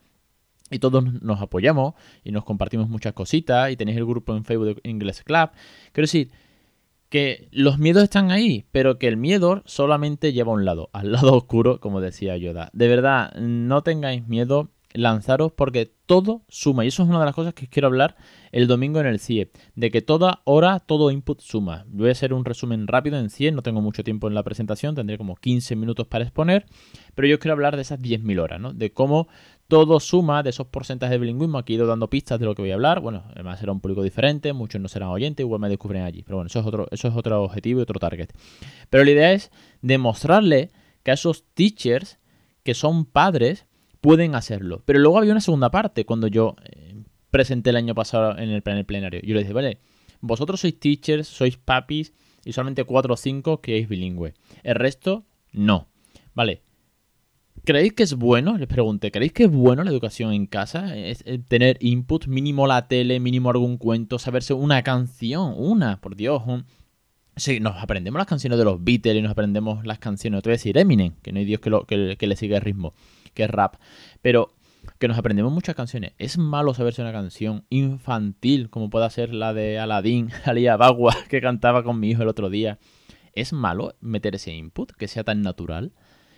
y 0.71 0.79
todos 0.79 1.03
nos 1.21 1.41
apoyamos 1.41 1.93
y 2.23 2.31
nos 2.31 2.43
compartimos 2.43 2.89
muchas 2.89 3.13
cositas 3.13 3.71
y 3.71 3.77
tenéis 3.77 3.97
el 3.97 4.05
grupo 4.05 4.35
en 4.35 4.45
Facebook 4.45 4.81
de 4.81 4.89
English 4.89 5.23
Club. 5.23 5.49
Quiero 5.91 6.03
decir 6.03 6.31
que 7.09 7.47
los 7.51 7.77
miedos 7.77 8.03
están 8.03 8.31
ahí, 8.31 8.65
pero 8.71 8.97
que 8.97 9.07
el 9.07 9.17
miedo 9.17 9.61
solamente 9.65 10.33
lleva 10.33 10.51
a 10.51 10.55
un 10.55 10.65
lado, 10.65 10.89
al 10.91 11.11
lado 11.13 11.35
oscuro, 11.35 11.79
como 11.79 12.01
decía 12.01 12.35
Yoda. 12.37 12.69
De 12.73 12.87
verdad, 12.87 13.33
no 13.35 13.83
tengáis 13.83 14.27
miedo, 14.27 14.71
lanzaros 14.95 15.51
porque 15.51 15.91
todo 16.05 16.43
suma. 16.47 16.85
Y 16.85 16.89
eso 16.89 17.03
es 17.03 17.09
una 17.09 17.19
de 17.19 17.25
las 17.25 17.35
cosas 17.35 17.53
que 17.53 17.67
quiero 17.67 17.87
hablar 17.87 18.15
el 18.51 18.67
domingo 18.67 18.99
en 18.99 19.07
el 19.07 19.19
CIE. 19.19 19.51
De 19.75 19.91
que 19.91 20.01
toda 20.01 20.41
hora, 20.45 20.79
todo 20.79 21.11
input 21.11 21.41
suma. 21.41 21.85
Voy 21.87 22.09
a 22.09 22.11
hacer 22.11 22.33
un 22.33 22.45
resumen 22.45 22.87
rápido 22.87 23.17
en 23.17 23.29
CIE. 23.29 23.51
No 23.51 23.61
tengo 23.61 23.81
mucho 23.81 24.03
tiempo 24.03 24.27
en 24.27 24.33
la 24.33 24.43
presentación. 24.43 24.95
Tendré 24.95 25.17
como 25.17 25.35
15 25.35 25.75
minutos 25.75 26.07
para 26.07 26.23
exponer. 26.23 26.65
Pero 27.13 27.27
yo 27.27 27.39
quiero 27.39 27.53
hablar 27.53 27.75
de 27.75 27.81
esas 27.81 27.99
10.000 27.99 28.39
horas, 28.39 28.59
¿no? 28.59 28.73
De 28.73 28.91
cómo 28.91 29.27
todo 29.67 29.99
suma 29.99 30.43
de 30.43 30.51
esos 30.51 30.67
porcentajes 30.67 31.11
de 31.11 31.17
bilingüismo. 31.19 31.57
Aquí 31.57 31.73
he 31.73 31.75
ido 31.77 31.87
dando 31.87 32.09
pistas 32.09 32.39
de 32.39 32.45
lo 32.45 32.55
que 32.55 32.61
voy 32.61 32.71
a 32.71 32.75
hablar. 32.75 32.99
Bueno, 32.99 33.23
además 33.31 33.59
será 33.59 33.71
un 33.71 33.79
público 33.79 34.03
diferente. 34.03 34.53
Muchos 34.53 34.79
no 34.79 34.87
serán 34.87 35.09
oyentes. 35.09 35.43
Igual 35.43 35.61
me 35.61 35.69
descubren 35.69 36.03
allí. 36.03 36.23
Pero 36.23 36.37
bueno, 36.37 36.47
eso 36.47 36.59
es 36.59 36.65
otro, 36.65 36.87
eso 36.91 37.07
es 37.07 37.15
otro 37.15 37.43
objetivo 37.43 37.79
y 37.79 37.83
otro 37.83 37.99
target. 37.99 38.29
Pero 38.89 39.03
la 39.03 39.11
idea 39.11 39.33
es 39.33 39.51
demostrarle 39.81 40.71
que 41.03 41.11
a 41.11 41.13
esos 41.15 41.45
teachers 41.53 42.19
que 42.63 42.73
son 42.73 43.05
padres 43.05 43.65
pueden 44.01 44.35
hacerlo. 44.35 44.83
Pero 44.85 44.99
luego 44.99 45.17
había 45.17 45.31
una 45.31 45.41
segunda 45.41 45.71
parte 45.71 46.05
cuando 46.05 46.27
yo 46.27 46.55
eh, 46.63 46.95
presenté 47.31 47.71
el 47.71 47.77
año 47.77 47.95
pasado 47.95 48.37
en 48.37 48.49
el, 48.49 48.61
plenario. 48.61 49.21
Yo 49.21 49.33
le 49.33 49.41
dije, 49.41 49.53
vale, 49.53 49.79
vosotros 50.21 50.61
sois 50.61 50.79
teachers, 50.79 51.27
sois 51.27 51.57
papis 51.57 52.13
y 52.43 52.53
solamente 52.53 52.83
4 52.83 53.13
o 53.13 53.17
5 53.17 53.61
que 53.61 53.79
es 53.79 53.89
bilingüe. 53.89 54.33
El 54.63 54.75
resto, 54.75 55.25
no. 55.51 55.87
Vale. 56.33 56.64
¿Creéis 57.65 57.93
que 57.93 58.03
es 58.03 58.13
bueno? 58.13 58.57
Les 58.59 58.67
pregunté, 58.67 59.11
¿creéis 59.11 59.33
que 59.33 59.45
es 59.45 59.51
bueno 59.51 59.83
la 59.83 59.89
educación 59.89 60.31
en 60.33 60.45
casa? 60.45 60.95
Es, 60.95 61.23
tener 61.47 61.77
input, 61.81 62.27
mínimo 62.27 62.67
la 62.67 62.87
tele, 62.87 63.19
mínimo 63.19 63.49
algún 63.49 63.77
cuento, 63.77 64.19
saberse 64.19 64.53
una 64.53 64.83
canción, 64.83 65.55
una, 65.57 65.99
por 65.99 66.15
Dios. 66.15 66.43
Sí, 67.35 67.59
nos 67.59 67.81
aprendemos 67.81 68.19
las 68.19 68.27
canciones 68.27 68.59
de 68.59 68.65
los 68.65 68.83
Beatles 68.83 69.15
y 69.15 69.21
nos 69.23 69.31
aprendemos 69.31 69.83
las 69.83 69.97
canciones, 69.97 70.43
te 70.43 70.49
voy 70.49 70.53
a 70.53 70.57
decir 70.57 70.77
Eminem, 70.77 71.13
que 71.23 71.31
no 71.31 71.39
hay 71.39 71.45
Dios 71.45 71.59
que, 71.59 71.71
lo, 71.71 71.85
que, 71.85 71.97
le 72.19 72.35
siga 72.35 72.57
el 72.57 72.61
ritmo 72.61 72.93
que 73.33 73.43
es 73.43 73.49
rap. 73.49 73.77
Pero 74.21 74.53
que 74.99 75.07
nos 75.07 75.17
aprendemos 75.17 75.51
muchas 75.51 75.73
canciones. 75.73 76.13
Es 76.19 76.37
malo 76.37 76.75
saberse 76.75 77.01
una 77.01 77.11
canción 77.11 77.65
infantil 77.69 78.69
como 78.69 78.91
pueda 78.91 79.09
ser 79.09 79.33
la 79.33 79.55
de 79.55 79.79
Aladdin, 79.79 80.29
Alía 80.45 80.77
Bagua, 80.77 81.15
que 81.29 81.41
cantaba 81.41 81.83
con 81.83 81.99
mi 81.99 82.11
hijo 82.11 82.21
el 82.21 82.27
otro 82.27 82.51
día. 82.51 82.77
Es 83.33 83.53
malo 83.53 83.95
meter 84.01 84.35
ese 84.35 84.53
input, 84.53 84.91
que 84.91 85.07
sea 85.07 85.23
tan 85.23 85.41
natural. 85.41 85.93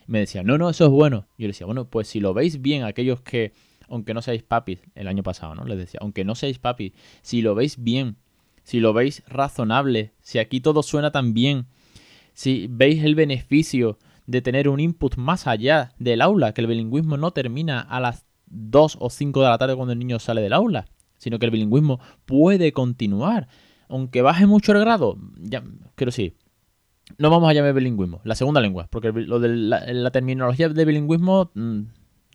Me 0.07 0.19
decía, 0.19 0.41
no, 0.41 0.57
no, 0.57 0.69
eso 0.69 0.85
es 0.85 0.91
bueno. 0.91 1.27
Yo 1.37 1.43
le 1.43 1.47
decía, 1.47 1.65
bueno, 1.65 1.89
pues 1.89 2.07
si 2.07 2.19
lo 2.19 2.33
veis 2.33 2.61
bien, 2.61 2.83
aquellos 2.83 3.21
que, 3.21 3.53
aunque 3.89 4.13
no 4.13 4.21
seáis 4.21 4.41
papis, 4.41 4.79
el 4.95 5.07
año 5.07 5.21
pasado, 5.21 5.53
¿no? 5.53 5.65
Les 5.65 5.77
decía, 5.77 5.99
aunque 6.01 6.25
no 6.25 6.33
seáis 6.33 6.59
papis, 6.59 6.93
si 7.21 7.41
lo 7.41 7.53
veis 7.55 7.83
bien, 7.83 8.15
si 8.63 8.79
lo 8.79 8.93
veis 8.93 9.23
razonable, 9.27 10.13
si 10.21 10.39
aquí 10.39 10.61
todo 10.61 10.81
suena 10.81 11.11
tan 11.11 11.33
bien, 11.33 11.67
si 12.33 12.67
veis 12.69 13.03
el 13.03 13.15
beneficio 13.15 13.97
de 14.25 14.41
tener 14.41 14.69
un 14.69 14.79
input 14.79 15.15
más 15.17 15.47
allá 15.47 15.93
del 15.99 16.21
aula, 16.21 16.53
que 16.53 16.61
el 16.61 16.67
bilingüismo 16.67 17.17
no 17.17 17.31
termina 17.31 17.81
a 17.81 17.99
las 17.99 18.25
2 18.47 18.97
o 18.99 19.09
5 19.09 19.41
de 19.41 19.49
la 19.49 19.57
tarde 19.57 19.75
cuando 19.75 19.93
el 19.93 19.99
niño 19.99 20.19
sale 20.19 20.41
del 20.41 20.53
aula, 20.53 20.87
sino 21.17 21.39
que 21.39 21.45
el 21.45 21.51
bilingüismo 21.51 21.99
puede 22.25 22.71
continuar. 22.71 23.47
Aunque 23.89 24.21
baje 24.21 24.45
mucho 24.45 24.73
el 24.73 24.79
grado, 24.79 25.17
ya, 25.37 25.63
quiero 25.95 26.11
sí, 26.11 26.35
no 27.17 27.29
vamos 27.29 27.49
a 27.49 27.53
llamar 27.53 27.73
bilingüismo, 27.73 28.21
la 28.23 28.35
segunda 28.35 28.61
lengua, 28.61 28.87
porque 28.89 29.11
lo 29.11 29.39
de 29.39 29.49
la, 29.49 30.11
terminología 30.11 30.69
de 30.69 30.85
bilingüismo 30.85 31.51
mm, 31.53 31.81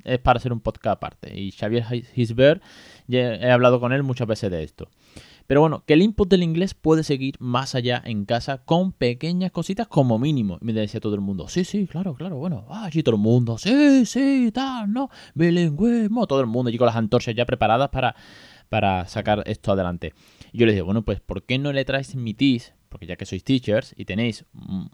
es 0.04 0.18
para 0.18 0.38
hacer 0.38 0.52
un 0.52 0.60
podcast 0.60 0.96
aparte. 0.96 1.38
Y 1.38 1.52
Xavier 1.52 1.84
Hisbert, 2.14 2.62
he 3.08 3.50
hablado 3.50 3.80
con 3.80 3.92
él 3.92 4.02
muchas 4.02 4.26
veces 4.26 4.50
de 4.50 4.62
esto. 4.62 4.88
Pero 5.46 5.60
bueno, 5.60 5.82
que 5.86 5.94
el 5.94 6.02
input 6.02 6.28
del 6.28 6.42
inglés 6.42 6.74
puede 6.74 7.02
seguir 7.02 7.34
más 7.38 7.74
allá 7.74 8.00
en 8.04 8.24
casa 8.24 8.64
con 8.64 8.92
pequeñas 8.92 9.50
cositas 9.50 9.88
como 9.88 10.18
mínimo. 10.18 10.58
Y 10.60 10.64
me 10.66 10.72
decía 10.72 11.00
todo 11.00 11.14
el 11.14 11.20
mundo, 11.20 11.48
sí, 11.48 11.64
sí, 11.64 11.86
claro, 11.86 12.14
claro, 12.14 12.36
bueno, 12.36 12.64
ah, 12.70 12.88
sí, 12.92 13.02
todo 13.02 13.16
el 13.16 13.20
mundo, 13.20 13.58
sí, 13.58 14.06
sí, 14.06 14.50
tal, 14.52 14.92
no, 14.92 15.10
bilingüismo, 15.34 16.26
todo 16.26 16.40
el 16.40 16.46
mundo 16.46 16.68
allí 16.68 16.78
con 16.78 16.86
las 16.86 16.96
antorchas 16.96 17.34
ya 17.34 17.44
preparadas 17.44 17.90
para, 17.90 18.14
para 18.68 19.06
sacar 19.06 19.42
esto 19.46 19.72
adelante. 19.72 20.14
Y 20.52 20.58
yo 20.58 20.66
les 20.66 20.74
digo, 20.74 20.86
bueno, 20.86 21.02
pues, 21.02 21.20
¿por 21.20 21.42
qué 21.42 21.58
no 21.58 21.72
le 21.72 21.84
transmitís? 21.84 22.74
Porque 22.92 23.06
ya 23.06 23.16
que 23.16 23.24
sois 23.24 23.42
teachers 23.42 23.94
y 23.96 24.04
tenéis 24.04 24.44
mm, 24.52 24.84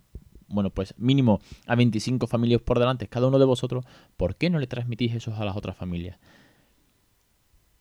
bueno, 0.46 0.70
pues 0.70 0.94
mínimo 0.96 1.40
a 1.66 1.74
25 1.74 2.26
familias 2.26 2.62
por 2.62 2.78
delante 2.78 3.08
cada 3.08 3.26
uno 3.26 3.38
de 3.38 3.44
vosotros, 3.44 3.84
¿por 4.16 4.36
qué 4.36 4.48
no 4.48 4.58
le 4.58 4.66
transmitís 4.66 5.14
eso 5.14 5.34
a 5.34 5.44
las 5.44 5.56
otras 5.56 5.76
familias? 5.76 6.18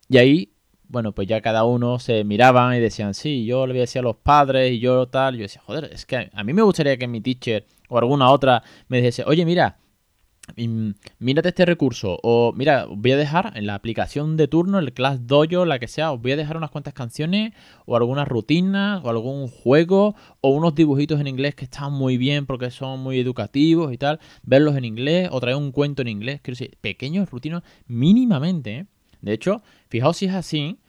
Y 0.10 0.18
ahí 0.18 0.52
bueno, 0.90 1.12
pues 1.12 1.28
ya 1.28 1.42
cada 1.42 1.66
uno 1.66 2.00
se 2.00 2.24
miraban 2.24 2.76
y 2.76 2.80
decían, 2.80 3.14
sí, 3.14 3.46
yo 3.46 3.68
le 3.68 3.74
voy 3.74 3.80
a 3.80 3.82
decir 3.82 4.00
a 4.00 4.04
los 4.04 4.16
padres 4.16 4.72
y 4.72 4.80
yo 4.80 5.08
tal. 5.08 5.36
Yo 5.36 5.42
decía, 5.42 5.62
joder, 5.66 5.90
es 5.92 6.06
que 6.06 6.30
a 6.32 6.44
mí 6.44 6.54
me 6.54 6.62
gustaría 6.62 6.98
que 6.98 7.08
mi 7.08 7.22
teacher 7.22 7.66
o 7.90 7.98
alguna 7.98 8.30
otra 8.30 8.64
me 8.88 8.98
dijese, 8.98 9.24
oye, 9.26 9.46
mira, 9.46 9.78
mírate 11.20 11.50
este 11.50 11.66
recurso. 11.66 12.20
O 12.24 12.54
mira, 12.54 12.86
os 12.88 12.98
voy 12.98 13.12
a 13.12 13.18
dejar 13.18 13.54
en 13.56 13.68
la 13.68 13.76
aplicación 13.76 14.38
de 14.38 14.48
turno, 14.48 14.80
el 14.80 14.94
Class 14.94 15.28
Dojo, 15.28 15.66
la 15.66 15.80
que 15.80 15.88
sea, 15.88 16.12
os 16.12 16.22
voy 16.22 16.32
a 16.32 16.36
dejar 16.38 16.58
unas 16.58 16.72
cuantas 16.72 16.94
canciones 16.94 17.54
o 17.86 17.96
algunas 17.96 18.28
rutinas 18.28 19.04
o 19.04 19.10
algún 19.10 19.48
juego 19.48 20.16
o 20.42 20.50
unos 20.50 20.76
dibujitos 20.76 21.20
en 21.20 21.28
inglés 21.28 21.56
que 21.56 21.66
están 21.66 21.94
muy 21.94 22.18
bien 22.18 22.46
porque 22.46 22.72
son 22.72 23.02
muy 23.02 23.20
educativos 23.20 23.94
y 23.94 23.98
tal. 23.98 24.20
Verlos 24.44 24.76
en 24.76 24.86
inglés 24.86 25.30
o 25.32 25.40
traer 25.40 25.58
un 25.58 25.72
cuento 25.72 26.02
en 26.02 26.08
inglés. 26.08 26.42
Quiero 26.42 26.58
decir, 26.58 26.78
pequeños 26.82 27.30
rutinos 27.30 27.64
mínimamente, 27.88 28.78
¿eh? 28.78 28.86
De 29.22 29.34
hecho, 29.34 29.62
fijaos 29.90 30.18
si 30.18 30.26
es 30.26 30.34
así, 30.34 30.80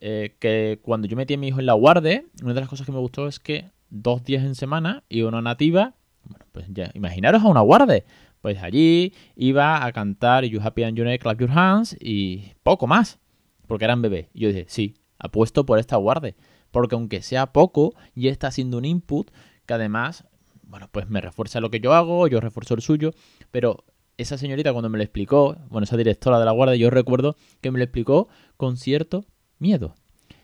eh, 0.00 0.36
que 0.38 0.78
cuando 0.82 1.08
yo 1.08 1.16
metí 1.16 1.34
a 1.34 1.38
mi 1.38 1.48
hijo 1.48 1.60
en 1.60 1.66
la 1.66 1.72
guardia, 1.74 2.24
una 2.42 2.54
de 2.54 2.60
las 2.60 2.68
cosas 2.68 2.86
que 2.86 2.92
me 2.92 2.98
gustó 2.98 3.26
es 3.26 3.38
que 3.38 3.70
dos 3.90 4.24
días 4.24 4.44
en 4.44 4.54
semana 4.54 5.02
iba 5.08 5.28
una 5.28 5.42
nativa, 5.42 5.94
bueno, 6.24 6.44
pues 6.52 6.66
ya, 6.70 6.90
imaginaros 6.94 7.42
a 7.42 7.48
una 7.48 7.60
guardia. 7.60 8.04
Pues 8.40 8.62
allí 8.62 9.12
iba 9.36 9.84
a 9.84 9.92
cantar 9.92 10.44
You 10.44 10.60
Happy 10.62 10.82
and 10.82 10.96
You 10.96 11.04
Clap 11.18 11.40
Your 11.40 11.50
Hands 11.50 11.96
y 12.00 12.52
poco 12.62 12.86
más, 12.86 13.18
porque 13.66 13.84
eran 13.84 14.02
bebés. 14.02 14.28
Y 14.32 14.40
yo 14.40 14.48
dije, 14.48 14.66
sí, 14.68 14.94
apuesto 15.18 15.66
por 15.66 15.78
esta 15.78 15.96
guardia, 15.96 16.34
porque 16.70 16.94
aunque 16.94 17.22
sea 17.22 17.52
poco, 17.52 17.94
ya 18.14 18.30
está 18.30 18.48
haciendo 18.48 18.78
un 18.78 18.84
input 18.84 19.30
que 19.66 19.74
además, 19.74 20.24
bueno, 20.62 20.88
pues 20.90 21.08
me 21.08 21.20
refuerza 21.20 21.60
lo 21.60 21.70
que 21.70 21.80
yo 21.80 21.92
hago, 21.92 22.26
yo 22.28 22.40
refuerzo 22.40 22.74
el 22.74 22.80
suyo, 22.80 23.12
pero 23.50 23.84
esa 24.16 24.38
señorita 24.38 24.72
cuando 24.72 24.88
me 24.88 24.98
lo 24.98 25.04
explicó, 25.04 25.56
bueno, 25.68 25.84
esa 25.84 25.96
directora 25.96 26.38
de 26.38 26.44
la 26.44 26.52
guardia, 26.52 26.76
yo 26.76 26.90
recuerdo 26.90 27.36
que 27.60 27.70
me 27.70 27.78
lo 27.78 27.84
explicó 27.84 28.28
con 28.56 28.76
cierto 28.76 29.24
miedo. 29.58 29.94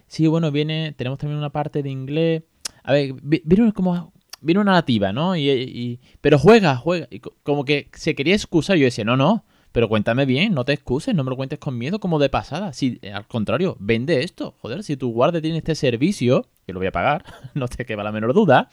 Sí, 0.06 0.26
bueno, 0.26 0.50
viene, 0.52 0.92
tenemos 0.92 1.18
también 1.18 1.38
una 1.38 1.50
parte 1.50 1.82
de 1.82 1.90
inglés. 1.90 2.42
A 2.84 2.92
ver, 2.92 3.14
vieron 3.22 3.72
como 3.72 4.12
viene 4.40 4.60
una 4.60 4.72
nativa, 4.72 5.12
¿no? 5.12 5.36
Y, 5.36 6.00
pero 6.20 6.38
juega, 6.38 6.76
juega. 6.76 7.08
Y 7.10 7.20
como 7.20 7.64
que 7.64 7.90
se 7.94 8.14
quería 8.14 8.34
excusar. 8.34 8.76
Yo 8.76 8.84
decía, 8.84 9.04
no, 9.04 9.16
no, 9.16 9.44
pero 9.72 9.88
cuéntame 9.88 10.24
bien, 10.24 10.54
no 10.54 10.64
te 10.64 10.72
excuses, 10.72 11.14
no 11.14 11.22
me 11.24 11.30
lo 11.30 11.36
cuentes 11.36 11.58
con 11.58 11.76
miedo 11.76 12.00
como 12.00 12.18
de 12.18 12.28
pasada. 12.28 12.72
Si, 12.72 12.98
eh, 13.02 13.12
al 13.12 13.26
contrario, 13.26 13.76
vende 13.78 14.22
esto. 14.22 14.54
Joder, 14.60 14.82
si 14.82 14.96
tu 14.96 15.12
guardia 15.12 15.40
tiene 15.40 15.58
este 15.58 15.74
servicio, 15.74 16.48
que 16.66 16.72
lo 16.72 16.80
voy 16.80 16.88
a 16.88 16.92
pagar, 16.92 17.24
no 17.54 17.68
te 17.68 17.84
queda 17.84 18.02
la 18.02 18.12
menor 18.12 18.32
duda, 18.34 18.70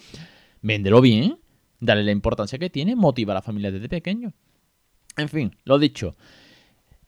véndelo 0.62 1.02
bien, 1.02 1.39
dale 1.80 2.04
la 2.04 2.12
importancia 2.12 2.58
que 2.58 2.69
tiene, 2.69 2.95
motiva 2.95 3.34
a 3.34 3.36
la 3.36 3.41
familia 3.41 3.71
desde 3.71 3.89
pequeño. 3.89 4.34
En 5.17 5.30
fin, 5.30 5.56
lo 5.65 5.78
dicho. 5.78 6.15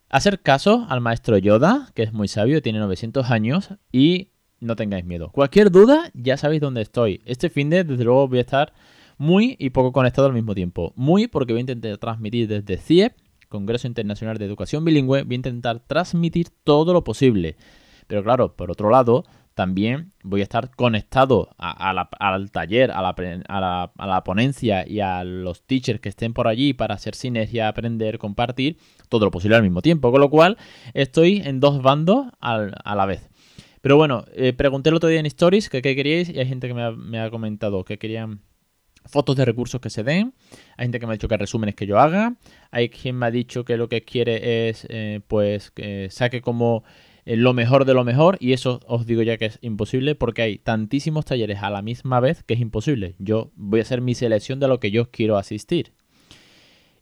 Hacer 0.09 0.41
caso 0.41 0.85
al 0.89 1.01
maestro 1.01 1.37
Yoda, 1.37 1.89
que 1.95 2.03
es 2.03 2.13
muy 2.13 2.27
sabio, 2.27 2.61
tiene 2.61 2.79
900 2.79 3.31
años, 3.31 3.69
y 3.91 4.29
no 4.65 4.75
tengáis 4.75 5.06
miedo. 5.06 5.30
Cualquier 5.32 5.71
duda, 5.71 6.12
ya 6.13 6.38
sabéis 6.38 6.62
dónde 6.62 6.82
estoy. 6.82 7.21
Este 7.25 7.49
fin 7.49 7.69
de, 7.69 7.84
desde 7.84 8.04
luego, 8.04 8.28
voy 8.28 8.39
a 8.39 8.41
estar 8.41 8.73
muy 9.17 9.56
y 9.60 9.69
poco 9.69 9.91
conectado 9.91 10.28
al 10.28 10.34
mismo 10.34 10.54
tiempo. 10.56 10.93
Muy 10.95 11.28
porque 11.28 11.54
voy 11.54 11.60
a 11.60 11.62
intentar 11.62 11.97
transmitir 11.97 12.47
desde 12.47 12.78
CIEP, 12.78 13.13
Congreso 13.49 13.88
Internacional 13.88 14.38
de 14.38 14.45
Educación 14.45 14.84
Bilingüe, 14.84 15.23
voy 15.23 15.34
a 15.34 15.36
intentar 15.36 15.80
transmitir 15.80 16.49
todo 16.63 16.93
lo 16.93 17.04
posible. 17.04 17.56
Pero 18.08 18.23
claro, 18.23 18.56
por 18.56 18.71
otro 18.71 18.89
lado, 18.89 19.23
también 19.54 20.12
voy 20.21 20.41
a 20.41 20.43
estar 20.43 20.69
conectado 20.75 21.49
al 21.58 22.51
taller, 22.51 22.91
a 22.91 23.01
la, 23.01 24.23
ponencia 24.25 24.88
y 24.88 24.99
a 24.99 25.23
los 25.23 25.63
teachers 25.63 26.01
que 26.01 26.10
estén 26.10 26.34
por 26.34 26.47
allí 26.47 26.73
para 26.73 26.95
hacer 26.95 27.15
sinergia, 27.15 27.69
aprender, 27.69 28.17
compartir, 28.19 28.78
todo 29.08 29.25
lo 29.25 29.32
posible 29.32 29.56
al 29.56 29.63
mismo 29.63 29.82
tiempo. 29.82 30.12
Con 30.12 30.19
lo 30.19 30.30
cual, 30.30 30.58
estoy 30.93 31.41
en 31.45 31.62
dos 31.62 31.82
bandos 31.82 32.28
a 32.41 32.95
la 32.95 33.06
vez. 33.06 33.30
Pero 33.86 33.98
bueno, 33.98 34.26
eh, 34.34 34.52
pregunté 34.52 34.89
el 34.89 34.95
otro 34.95 35.10
día 35.10 35.19
en 35.19 35.28
Stories 35.28 35.69
que 35.69 35.84
qué 35.84 35.95
queríais 35.95 36.28
y 36.28 36.39
hay 36.39 36.48
gente 36.48 36.67
que 36.67 36.74
me 36.74 37.19
ha, 37.19 37.30
comentado 37.30 37.86
que 37.86 38.00
querían 38.00 38.41
fotos 39.06 39.36
de 39.36 39.45
recursos 39.45 39.80
que 39.80 39.91
se 39.91 40.04
den. 40.04 40.34
Hay 40.76 40.86
gente 40.86 41.00
que 41.00 41.06
me 41.06 41.12
ha 41.12 41.17
dicho 41.17 41.28
que 41.28 41.38
resúmenes 41.38 41.76
que 41.76 41.86
yo 41.86 42.00
haga. 42.00 42.36
Hay 42.71 42.89
quien 42.89 43.15
me 43.15 43.28
ha 43.28 43.30
dicho 43.30 43.63
que 43.63 43.78
lo 43.78 43.88
que 43.88 44.02
quiere 44.02 44.69
es 44.69 44.88
eh, 44.89 45.21
pues 45.28 45.69
que 45.69 46.08
saque 46.10 46.41
como 46.41 46.84
eh, 47.26 47.36
lo 47.36 47.54
mejor 47.54 47.86
de 47.86 47.93
lo 47.93 48.04
mejor 48.04 48.38
y 48.39 48.54
eso 48.54 48.80
os 48.88 49.06
digo 49.06 49.21
ya 49.21 49.38
que 49.38 49.45
es 49.45 49.60
imposible 49.62 50.15
porque 50.15 50.41
hay 50.41 50.58
tantísimos 50.58 51.26
talleres 51.26 51.62
a 51.62 51.69
la 51.69 51.84
misma 51.84 52.19
vez 52.19 52.41
que 52.41 52.56
es 52.56 52.62
imposible. 52.62 53.13
Yo 53.19 53.52
voy 53.56 53.82
a 53.82 53.84
hacer 53.84 54.02
mi 54.02 54.15
selección 54.15 54.60
de 54.60 54.67
lo 54.67 54.80
que 54.80 54.89
yo 54.89 55.12
quiero 55.12 55.38
asistir. 55.38 55.93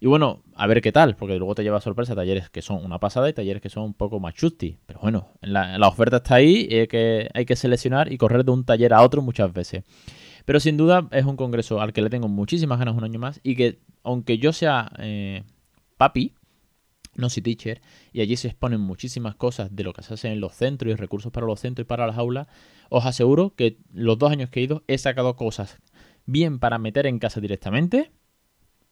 Y 0.04 0.08
bueno, 0.08 0.44
a 0.56 0.68
ver 0.68 0.82
qué 0.82 0.92
tal, 0.92 1.16
porque 1.16 1.38
luego 1.38 1.56
te 1.56 1.64
lleva 1.64 1.80
sorpresa 1.80 2.14
talleres 2.14 2.50
que 2.50 2.62
son 2.62 2.84
una 2.84 3.00
pasada 3.00 3.30
y 3.30 3.34
talleres 3.34 3.62
que 3.62 3.70
son 3.70 3.84
un 3.84 3.94
poco 3.94 4.20
más 4.20 4.34
chusti. 4.34 4.78
Pero 4.86 5.00
bueno, 5.00 5.30
la, 5.40 5.88
oferta 5.88 6.18
está 6.18 6.36
ahí 6.36 6.68
y 6.70 6.76
hay 6.76 6.88
que, 6.88 7.30
hay 7.34 7.46
que 7.46 7.56
seleccionar 7.56 8.12
y 8.12 8.18
correr 8.18 8.44
de 8.44 8.52
un 8.52 8.66
taller 8.66 8.94
a 8.94 9.02
otro 9.02 9.22
muchas 9.22 9.54
veces. 9.54 9.86
Pero 10.44 10.60
sin 10.60 10.76
duda 10.76 11.08
es 11.12 11.24
un 11.24 11.38
congreso 11.38 11.80
al 11.80 11.94
que 11.94 12.02
le 12.02 12.10
tengo 12.10 12.28
muchísimas 12.28 12.80
ganas 12.80 12.98
un 12.98 13.06
año 13.06 13.18
más 13.18 13.40
y 13.44 13.56
que 13.56 13.80
aunque 14.04 14.38
yo 14.38 14.52
sea 14.52 14.92
eh, 15.00 15.44
papi, 15.96 16.34
no 17.16 17.30
soy 17.30 17.42
teacher, 17.42 17.82
y 18.12 18.20
allí 18.20 18.36
se 18.36 18.50
exponen 18.50 18.82
muchísimas 18.82 19.36
cosas 19.36 19.74
de 19.74 19.86
lo 19.86 19.94
que 19.94 20.04
se 20.04 20.16
hace 20.16 20.28
en 20.34 20.42
los 20.42 20.54
centros 20.54 20.92
y 20.92 20.96
recursos 20.96 21.32
para 21.32 21.48
los 21.48 21.62
centros 21.62 21.86
y 21.86 21.88
para 21.88 22.08
las 22.08 22.18
aulas, 22.18 22.48
os 22.90 23.06
aseguro 23.06 23.56
que 23.56 23.78
los 23.94 24.18
dos 24.18 24.34
años 24.34 24.50
que 24.50 24.60
he 24.60 24.64
ido 24.64 24.84
he 24.88 24.98
sacado 24.98 25.38
cosas 25.38 25.78
bien 26.26 26.60
para 26.60 26.78
meter 26.78 27.06
en 27.06 27.20
casa 27.20 27.40
directamente, 27.40 28.12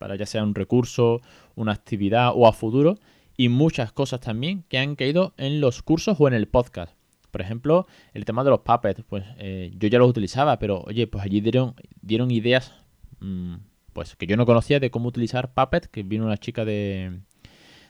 para 0.02 0.16
ya 0.16 0.26
sea 0.26 0.42
un 0.42 0.56
recurso, 0.56 1.22
una 1.54 1.74
actividad 1.74 2.32
o 2.34 2.48
a 2.48 2.54
futuro, 2.54 2.98
y 3.38 3.50
muchas 3.50 3.92
cosas 3.92 4.20
también 4.20 4.64
que 4.68 4.80
han 4.80 4.96
caído 4.96 5.36
en 5.38 5.62
los 5.62 5.84
cursos 5.84 6.18
o 6.20 6.28
en 6.28 6.34
el 6.34 6.48
podcast. 6.48 6.96
Por 7.30 7.42
ejemplo, 7.42 7.86
el 8.16 8.26
tema 8.26 8.44
de 8.44 8.50
los 8.50 8.62
puppets, 8.62 9.04
pues 9.08 9.24
eh, 9.38 9.72
yo 9.78 9.88
ya 9.90 10.00
los 10.00 10.10
utilizaba, 10.10 10.58
pero 10.58 10.82
oye, 10.88 11.06
pues 11.06 11.24
allí 11.24 11.40
dieron, 11.40 12.32
ideas 12.32 12.74
mm, 13.20 13.58
pues 13.94 14.16
que 14.16 14.26
yo 14.26 14.38
no 14.38 14.48
conocía 14.48 14.80
de 14.80 14.90
cómo 14.90 15.08
utilizar 15.08 15.54
puppets, 15.54 15.88
que 15.88 16.02
vino 16.02 16.26
una 16.26 16.38
chica 16.38 16.66
de, 16.66 17.20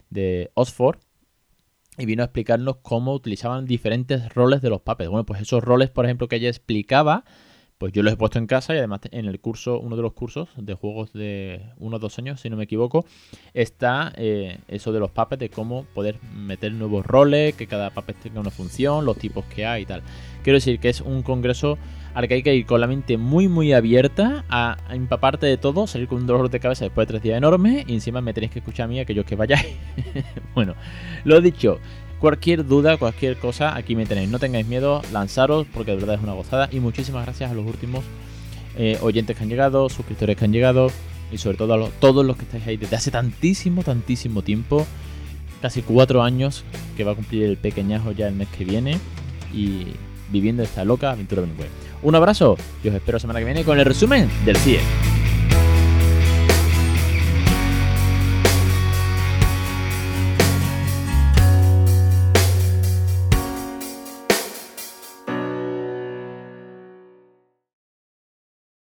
de 0.09 0.51
Oxford 0.53 0.99
y 1.97 2.05
vino 2.05 2.23
a 2.23 2.25
explicarnos 2.25 2.79
cómo 2.81 3.13
utilizaban 3.13 3.65
diferentes 3.65 4.33
roles 4.35 4.61
de 4.61 4.69
los 4.69 4.81
puppets. 4.81 5.09
Bueno, 5.09 5.25
pues 5.25 5.39
esos 5.39 5.63
roles, 5.63 5.89
por 5.89 6.03
ejemplo, 6.03 6.27
que 6.27 6.35
ella 6.35 6.49
explicaba, 6.49 7.23
pues 7.81 7.93
yo 7.93 8.03
los 8.03 8.13
he 8.13 8.15
puesto 8.15 8.37
en 8.37 8.45
casa 8.45 8.75
y 8.75 8.77
además 8.77 8.99
en 9.09 9.25
el 9.25 9.39
curso, 9.39 9.79
uno 9.79 9.95
de 9.95 10.03
los 10.03 10.13
cursos 10.13 10.49
de 10.55 10.75
juegos 10.75 11.13
de 11.13 11.63
unos 11.79 11.99
dos 11.99 12.19
años, 12.19 12.39
si 12.39 12.47
no 12.47 12.55
me 12.55 12.65
equivoco, 12.65 13.05
está 13.55 14.13
eh, 14.17 14.59
eso 14.67 14.91
de 14.91 14.99
los 14.99 15.09
puppets, 15.09 15.39
de 15.39 15.49
cómo 15.49 15.85
poder 15.95 16.19
meter 16.31 16.71
nuevos 16.73 17.03
roles, 17.03 17.55
que 17.55 17.65
cada 17.65 17.89
puppet 17.89 18.17
tenga 18.17 18.39
una 18.39 18.51
función, 18.51 19.03
los 19.03 19.17
tipos 19.17 19.45
que 19.45 19.65
hay 19.65 19.81
y 19.81 19.85
tal. 19.87 20.03
Quiero 20.43 20.57
decir 20.57 20.79
que 20.79 20.89
es 20.89 21.01
un 21.01 21.23
congreso 21.23 21.79
al 22.13 22.27
que 22.27 22.35
hay 22.35 22.43
que 22.43 22.53
ir 22.53 22.67
con 22.67 22.81
la 22.81 22.85
mente 22.85 23.17
muy 23.17 23.47
muy 23.47 23.73
abierta 23.73 24.45
a, 24.47 24.77
empaparte 24.91 25.47
de 25.47 25.57
todo, 25.57 25.87
salir 25.87 26.07
con 26.07 26.19
un 26.19 26.27
dolor 26.27 26.51
de 26.51 26.59
cabeza 26.59 26.85
después 26.85 27.07
de 27.07 27.13
tres 27.13 27.23
días 27.23 27.39
enormes 27.39 27.85
y 27.87 27.95
encima 27.95 28.21
me 28.21 28.31
tenéis 28.35 28.51
que 28.51 28.59
escuchar 28.59 28.83
a 28.83 28.89
mí 28.89 28.99
aquellos 28.99 29.25
que 29.25 29.35
vayáis. 29.35 29.75
bueno, 30.53 30.75
lo 31.23 31.41
dicho, 31.41 31.79
cualquier 32.21 32.65
duda, 32.67 32.97
cualquier 32.97 33.37
cosa, 33.37 33.75
aquí 33.75 33.95
me 33.95 34.05
tenéis. 34.05 34.29
No 34.29 34.39
tengáis 34.39 34.67
miedo, 34.67 35.01
lanzaros 35.11 35.65
porque 35.73 35.91
de 35.91 35.97
verdad 35.97 36.15
es 36.15 36.21
una 36.21 36.33
gozada 36.33 36.69
y 36.71 36.79
muchísimas 36.79 37.25
gracias 37.25 37.51
a 37.51 37.53
los 37.53 37.65
últimos 37.65 38.05
eh, 38.77 38.97
oyentes 39.01 39.35
que 39.35 39.43
han 39.43 39.49
llegado, 39.49 39.89
suscriptores 39.89 40.37
que 40.37 40.45
han 40.45 40.53
llegado 40.53 40.91
y 41.31 41.39
sobre 41.39 41.57
todo 41.57 41.73
a 41.73 41.89
todos 41.99 42.25
los 42.25 42.37
que 42.37 42.43
estáis 42.43 42.65
ahí 42.67 42.77
desde 42.77 42.95
hace 42.95 43.11
tantísimo, 43.11 43.83
tantísimo 43.83 44.43
tiempo. 44.43 44.85
Casi 45.61 45.81
cuatro 45.81 46.23
años 46.23 46.63
que 46.95 47.03
va 47.03 47.11
a 47.11 47.15
cumplir 47.15 47.43
el 47.43 47.57
pequeñajo 47.57 48.11
ya 48.11 48.27
el 48.27 48.35
mes 48.35 48.47
que 48.55 48.65
viene 48.65 48.97
y 49.53 49.87
viviendo 50.31 50.63
esta 50.63 50.85
loca 50.85 51.11
aventura 51.11 51.41
bilingüe. 51.41 51.67
Un 52.03 52.15
abrazo 52.15 52.55
y 52.83 52.89
os 52.89 52.95
espero 52.95 53.19
semana 53.19 53.39
que 53.39 53.45
viene 53.45 53.63
con 53.63 53.79
el 53.79 53.85
resumen 53.85 54.29
del 54.45 54.57
CIE. 54.57 55.20